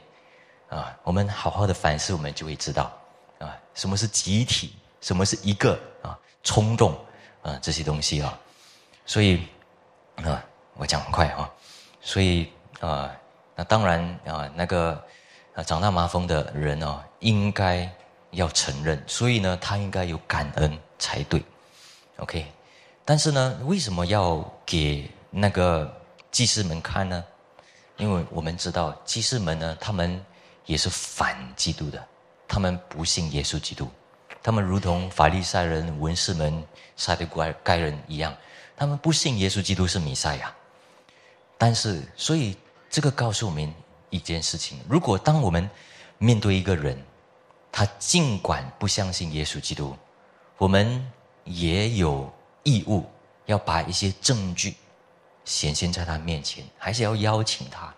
[0.67, 2.91] 啊，我们好好的反思，我们就会知道
[3.39, 6.99] 啊，什么是集体，什么是一个啊冲动
[7.41, 8.37] 啊这些东西啊。
[9.05, 9.47] 所以
[10.17, 10.43] 啊，
[10.73, 11.49] 我讲很快啊，
[12.01, 13.15] 所以啊，
[13.55, 15.01] 那当然啊，那个
[15.53, 17.89] 啊长大麻风的人哦，应该
[18.31, 21.43] 要承认，所以呢，他应该有感恩才对。
[22.17, 22.45] OK。
[23.07, 25.95] 但是呢，为什么要给那个
[26.31, 27.23] 祭司们看呢？
[27.97, 30.19] 因为我们知道祭司们呢，他们
[30.65, 32.03] 也是反基督的，
[32.47, 33.87] 他们不信耶稣基督，
[34.41, 36.61] 他们如同法利赛人、文士们、
[36.97, 38.35] 撒都该该人一样，
[38.75, 40.53] 他们不信耶稣基督是弥赛亚。
[41.57, 42.57] 但是，所以
[42.89, 43.73] 这个告诉我们
[44.09, 45.69] 一件事情：如果当我们
[46.17, 46.97] 面对一个人，
[47.71, 49.95] 他尽管不相信耶稣基督，
[50.57, 51.11] 我们
[51.43, 52.31] 也有。
[52.67, 53.05] 义务
[53.45, 54.73] 要把一些证据
[55.43, 57.93] 显现在他面前，还是要邀请他，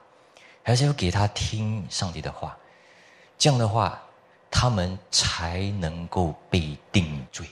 [0.62, 2.58] 还是要给他听上帝的话。
[3.38, 3.98] 这样的话，
[4.52, 7.48] 他们才能够被定罪。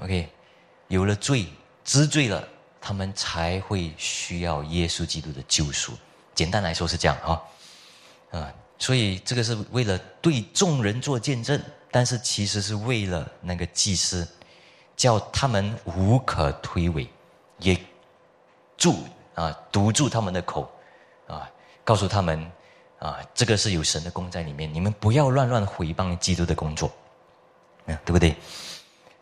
[0.00, 0.28] OK，
[0.86, 1.48] 有了罪，
[1.84, 2.42] 知罪了，
[2.80, 5.92] 他们才会需要耶稣基督的救赎。
[6.34, 7.42] 简单来说是这样啊，
[8.38, 11.60] 啊，所以这个是为了对众人做见证，
[11.90, 14.26] 但是其实是为了那个祭司。
[14.96, 17.08] 叫他们无可推诿，
[17.58, 17.76] 也
[18.76, 18.94] 住
[19.34, 20.70] 啊堵住他们的口，
[21.26, 21.50] 啊
[21.82, 22.48] 告诉他们
[23.00, 26.92] 啊这个是有神的功在里面，你们不要乱乱毁谤基督的工作，
[27.86, 28.36] 嗯对不对？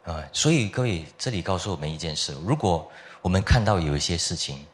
[0.05, 2.91] 啊所以各位这里告诉我们一件事：如果
[3.21, 4.65] 我们看到有一些事情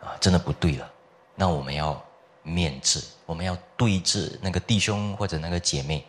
[0.00, 0.90] 啊真的不对了，
[1.34, 2.02] 那我们要
[2.42, 6.04] 面质，我们要对峙那个弟兄或者那个姐妹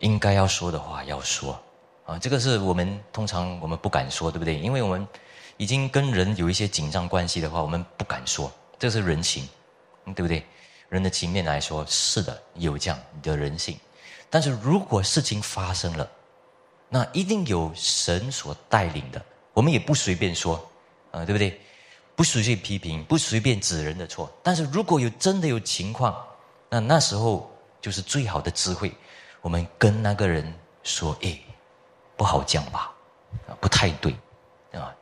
[0.00, 1.60] 应该要说的话要说。
[2.06, 4.58] 啊，这个是我们通常我们不敢说，对不对？
[4.58, 5.08] 因为我们
[5.56, 9.48] 已经跟人有一些紧张关系的话，我们不敢说，这是人情，
[10.14, 10.44] 对不对？
[10.90, 13.78] 人的情面来说，是的，有这样的人性。
[14.28, 16.06] 但是如果事情发生了，
[16.88, 20.54] 那一定有神所带领的，我们也不随便说，
[21.10, 21.60] 啊，对不对？
[22.14, 24.30] 不随便批评，不随便指人的错。
[24.42, 26.16] 但是如果有真的有情况，
[26.68, 28.92] 那那时候就是最好的智慧，
[29.40, 31.38] 我们跟那个人说，哎。
[32.16, 32.94] 不好讲吧，
[33.48, 34.14] 啊，不太对，
[34.70, 34.94] 啊，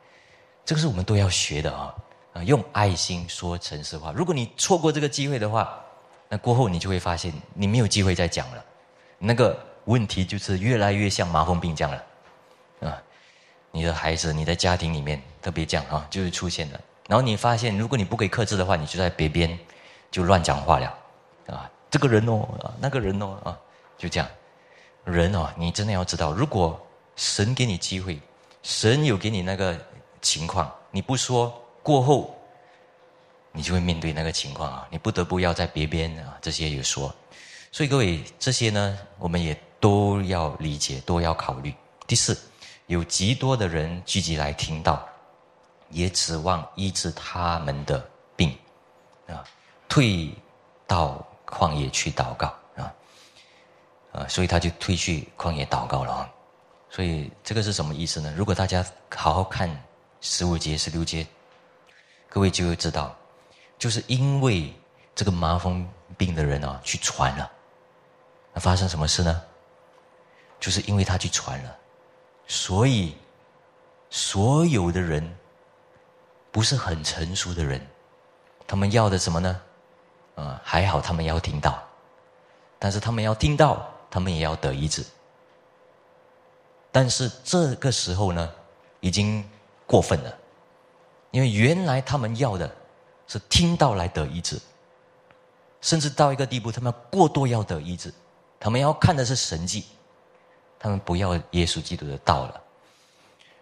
[0.64, 1.94] 这个是我们都要学的啊，
[2.32, 4.10] 啊，用爱心说诚实话。
[4.12, 5.78] 如果你错过这个机会的话，
[6.30, 8.64] 那过后你就会发现你没有机会再讲了，
[9.18, 13.02] 那个问题就是越来越像麻风病这样了，啊，
[13.70, 16.80] 你的孩子你在家庭里面特别这样啊，就是出现了。
[17.08, 19.58] 然后你发现，如果你不可以克制的话，你就在别边
[20.10, 20.98] 就乱讲话了，
[21.48, 23.58] 啊，这个人哦，啊，那个人哦，啊，
[23.98, 24.28] 就这样，
[25.04, 26.80] 人哦，你真的要知道，如果
[27.16, 28.20] 神给你机会，
[28.62, 29.76] 神有给你那个
[30.20, 31.52] 情况，你不说
[31.82, 32.34] 过后，
[33.50, 34.86] 你就会面对那个情况啊！
[34.88, 37.14] 你不得不要在别边啊，这些有说，
[37.70, 41.74] 所以各位这些呢，我们也都要理解，都要考虑。
[42.06, 42.40] 第四，
[42.86, 45.04] 有极多的人聚集来听到，
[45.90, 48.56] 也指望医治他们的病
[49.26, 49.42] 啊，
[49.88, 50.32] 退
[50.86, 52.94] 到旷野去祷告啊
[54.12, 56.30] 啊，所以他就退去旷野祷告了啊。
[56.88, 58.32] 所以这个是什么意思呢？
[58.36, 59.68] 如果大家好好看
[60.20, 61.26] 十五节、十六节，
[62.28, 63.16] 各位就会知道，
[63.80, 64.72] 就是因为
[65.12, 65.84] 这个麻风
[66.16, 67.50] 病的人啊去传了，
[68.52, 69.42] 那发生什么事呢？
[70.62, 71.76] 就是因为他去传了，
[72.46, 73.16] 所以
[74.08, 75.36] 所有的人
[76.52, 77.84] 不是很成熟的人，
[78.64, 79.60] 他们要的什么呢？
[80.36, 81.82] 啊，还好他们要听到，
[82.78, 85.04] 但是他们要听到，他们也要得医治。
[86.92, 88.48] 但是这个时候呢，
[89.00, 89.44] 已经
[89.84, 90.38] 过分了，
[91.32, 92.70] 因为原来他们要的
[93.26, 94.60] 是听到来得医治，
[95.80, 98.14] 甚至到一个地步，他们过多要得医治，
[98.60, 99.86] 他们要看的是神迹，
[100.82, 102.60] 他们不要耶稣基督的道了。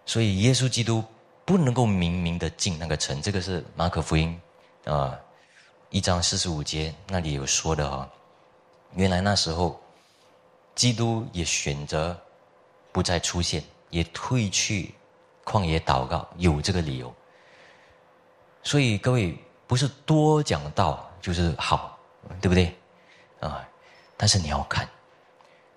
[0.07, 1.05] 所以耶稣基督
[1.45, 4.41] 不能够明明的进那个城，这个是马可福音
[4.87, 5.17] 啊
[5.91, 8.09] 一章四十五节那里有说的哦。
[8.95, 9.79] 原来那时候，
[10.75, 12.19] 基督也选择
[12.91, 14.95] 不再出现，也退去
[15.45, 17.15] 旷野祷告，有这个理由。
[18.63, 21.99] 所以各位不是多讲道就是好，
[22.41, 22.75] 对不对？
[23.41, 23.69] 啊，
[24.17, 24.89] 但是你要看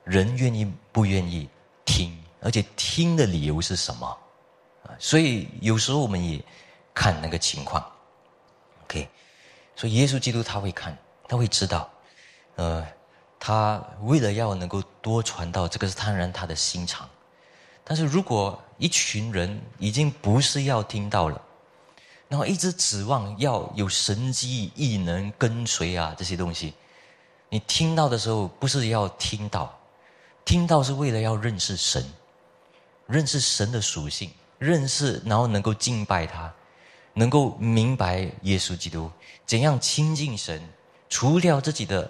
[0.04, 1.48] 人愿意不愿意
[1.86, 2.18] 听。
[2.42, 4.06] 而且听的理由是什么？
[4.84, 6.44] 啊，所以有时候我们也
[6.94, 7.82] 看那个情况。
[8.84, 9.08] OK，
[9.78, 11.90] 所以耶稣基督他会看，他会知道，
[12.56, 12.86] 呃，
[13.40, 17.10] 他为了要能够多传道，这个是当然他的心肠。
[17.86, 21.42] 但是如果一群人已经不是要听到了，
[22.28, 26.74] 然后一直指望要有神机异能跟随啊这些东西，
[27.48, 29.74] 你听到的时候不是要听到，
[30.46, 32.04] 听到是为了要认识神。
[33.06, 36.52] 认识神的属性，认识然后能够敬拜他，
[37.14, 39.12] 能够明白耶稣基督
[39.46, 40.62] 怎样亲近神，
[41.10, 42.10] 除掉自己的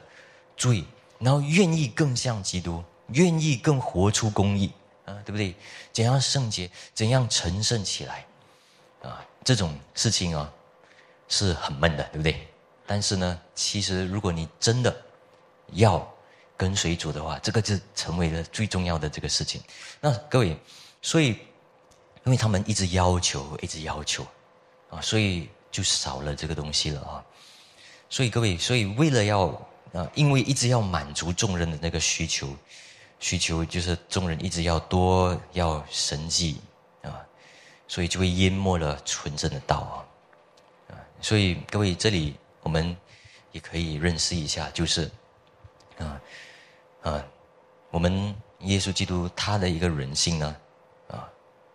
[0.55, 0.85] 罪，
[1.17, 4.71] 然后愿意更像基督，愿意更活出公义
[5.05, 5.55] 啊，对不对？
[5.91, 8.23] 怎样圣洁，怎样成圣起来
[9.01, 9.25] 啊？
[9.43, 10.49] 这种事情啊
[11.27, 12.47] 是很闷的，对不对？
[12.85, 14.95] 但是呢，其实如果你真的
[15.71, 16.07] 要
[16.63, 19.61] 跟随主的话，这个就成为了最重要的这个事情。
[19.99, 20.57] 那各位。
[21.05, 21.31] 所以，
[22.23, 24.25] 因为他们一直要求，一直要求，
[24.89, 27.19] 啊，所以就少了这个东西了啊。
[28.09, 29.47] 所以各位，所以为了要
[29.91, 32.47] 啊，因为一直要满足众人的那个需求，
[33.19, 36.61] 需求就是众人一直要多要神迹
[37.01, 37.19] 啊，
[37.85, 39.95] 所以就会淹没了纯正的道啊。
[40.91, 42.95] 啊，所以各位这里我们
[43.51, 45.11] 也可以认识一下，就是
[45.99, 46.15] 啊
[47.03, 47.23] 啊，
[47.91, 50.55] 我们耶稣基督他的一个人性呢。
[51.09, 51.29] 啊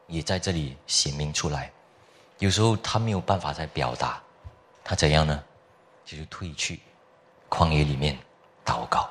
[0.09, 1.71] 也在这里显明出来。
[2.39, 4.23] 有时候他没有办法再表达，
[4.83, 5.45] 他怎样呢？
[6.03, 6.81] 就是退去
[7.51, 8.19] 旷野里面
[8.65, 9.11] 祷告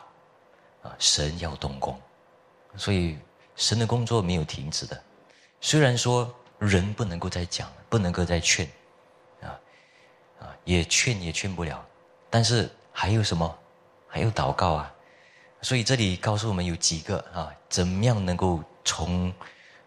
[0.81, 2.01] 啊，神要动工，
[2.75, 3.15] 所以
[3.55, 4.99] 神的工作没有停止的。
[5.61, 8.67] 虽然说人不能够再讲，不能够再劝
[9.43, 9.53] 啊
[10.39, 11.85] 啊，也劝也劝不了，
[12.27, 13.55] 但是还有什么？
[14.07, 14.91] 还有祷告啊。
[15.61, 19.33] 所以这里告诉我们有几个啊，怎么样能够从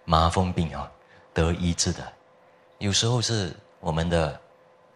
[0.04, 0.90] 麻风病啊？
[1.32, 2.12] 得医治的，
[2.78, 4.40] 有时候是我们的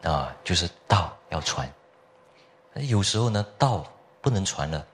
[0.02, 1.64] 啊，就是道要传；
[2.88, 3.84] 有时候呢，道
[4.20, 4.84] 不能传了，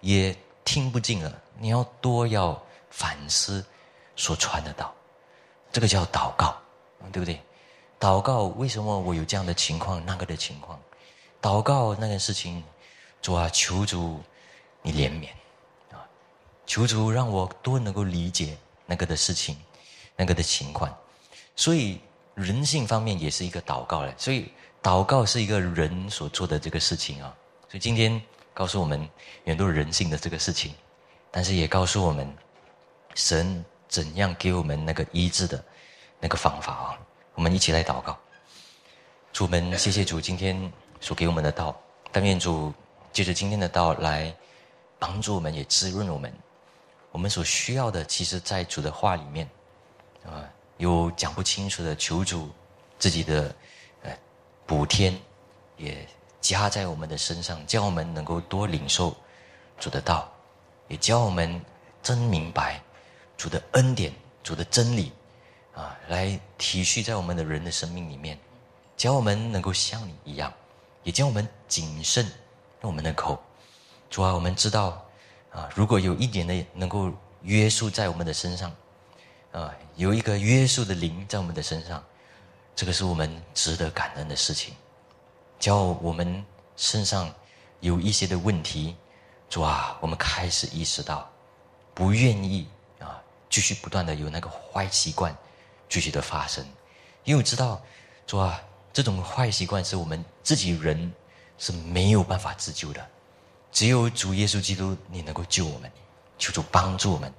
[0.00, 1.32] 也听不进了。
[1.58, 2.60] 你要多要
[2.90, 3.64] 反思
[4.16, 4.92] 所传的道，
[5.72, 6.54] 这个叫祷告，
[7.10, 7.40] 对不对？
[7.98, 10.78] 祷告为什么我有这样的情况，那个的情况？
[11.40, 12.62] 祷告那件事情，
[13.22, 14.20] 主啊，求主
[14.82, 15.28] 你怜悯
[15.94, 16.04] 啊，
[16.66, 19.56] 求主让我多能够理解那个的事情。
[20.14, 20.94] 那个的情况，
[21.56, 21.98] 所以
[22.34, 24.14] 人性方面也是一个祷告了。
[24.18, 24.52] 所以
[24.82, 27.34] 祷告是一个人所做的这个事情啊。
[27.66, 28.20] 所以今天
[28.52, 29.08] 告诉我们
[29.46, 30.74] 很多人性的这个事情，
[31.30, 32.30] 但是也告诉我们
[33.14, 35.64] 神怎样给我们那个医治的
[36.20, 36.98] 那个方法啊。
[37.34, 38.16] 我们一起来祷告，
[39.32, 40.70] 主们谢谢主今天
[41.00, 41.74] 所给我们的道，
[42.12, 42.72] 但愿主
[43.14, 44.32] 借着今天的道来
[45.02, 46.32] 帮助我们，也滋润我们。
[47.10, 49.48] 我们所需要的，其实在主的话里面。
[50.24, 52.48] 啊，有讲不清楚的求主
[52.96, 53.52] 自己的
[54.02, 54.16] 呃
[54.64, 55.18] 补天，
[55.76, 56.06] 也
[56.40, 59.12] 加在我们的身上，教我们能够多领受
[59.80, 60.30] 主的道，
[60.86, 61.60] 也教我们
[62.04, 62.80] 真明白
[63.36, 65.10] 主的恩典、主的真理
[65.74, 68.38] 啊，来体恤在我们的人的生命里面，
[68.96, 70.52] 教我们能够像你一样，
[71.02, 72.24] 也教我们谨慎
[72.82, 73.42] 用我们的口。
[74.12, 75.02] 主啊，我们知道
[75.50, 77.10] 啊，如果有一点的能够
[77.40, 78.70] 约束在我们的身上。
[79.52, 82.02] 啊，有一个约束的灵在我们的身上，
[82.76, 84.74] 这个是我们值得感恩的事情。
[85.58, 86.44] 叫我们
[86.76, 87.32] 身上
[87.80, 88.94] 有一些的问题，
[89.48, 91.30] 主啊，我们开始意识到，
[91.94, 95.34] 不愿意啊，继续不断的有那个坏习惯
[95.88, 96.62] 继续的发生，
[97.24, 97.80] 因为知道，
[98.26, 98.60] 主啊，
[98.92, 101.12] 这种坏习惯是我们自己人
[101.56, 103.06] 是没有办法自救的，
[103.72, 105.90] 只有主耶稣基督你能够救我们，
[106.38, 107.32] 求主帮助我们。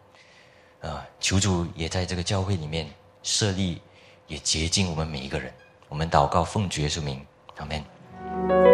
[0.81, 3.79] 啊，求主也在这个教会里面设立，
[4.27, 5.53] 也洁净我们每一个人。
[5.87, 7.23] 我们祷告奉主耶稣名，
[7.57, 8.72] 阿门。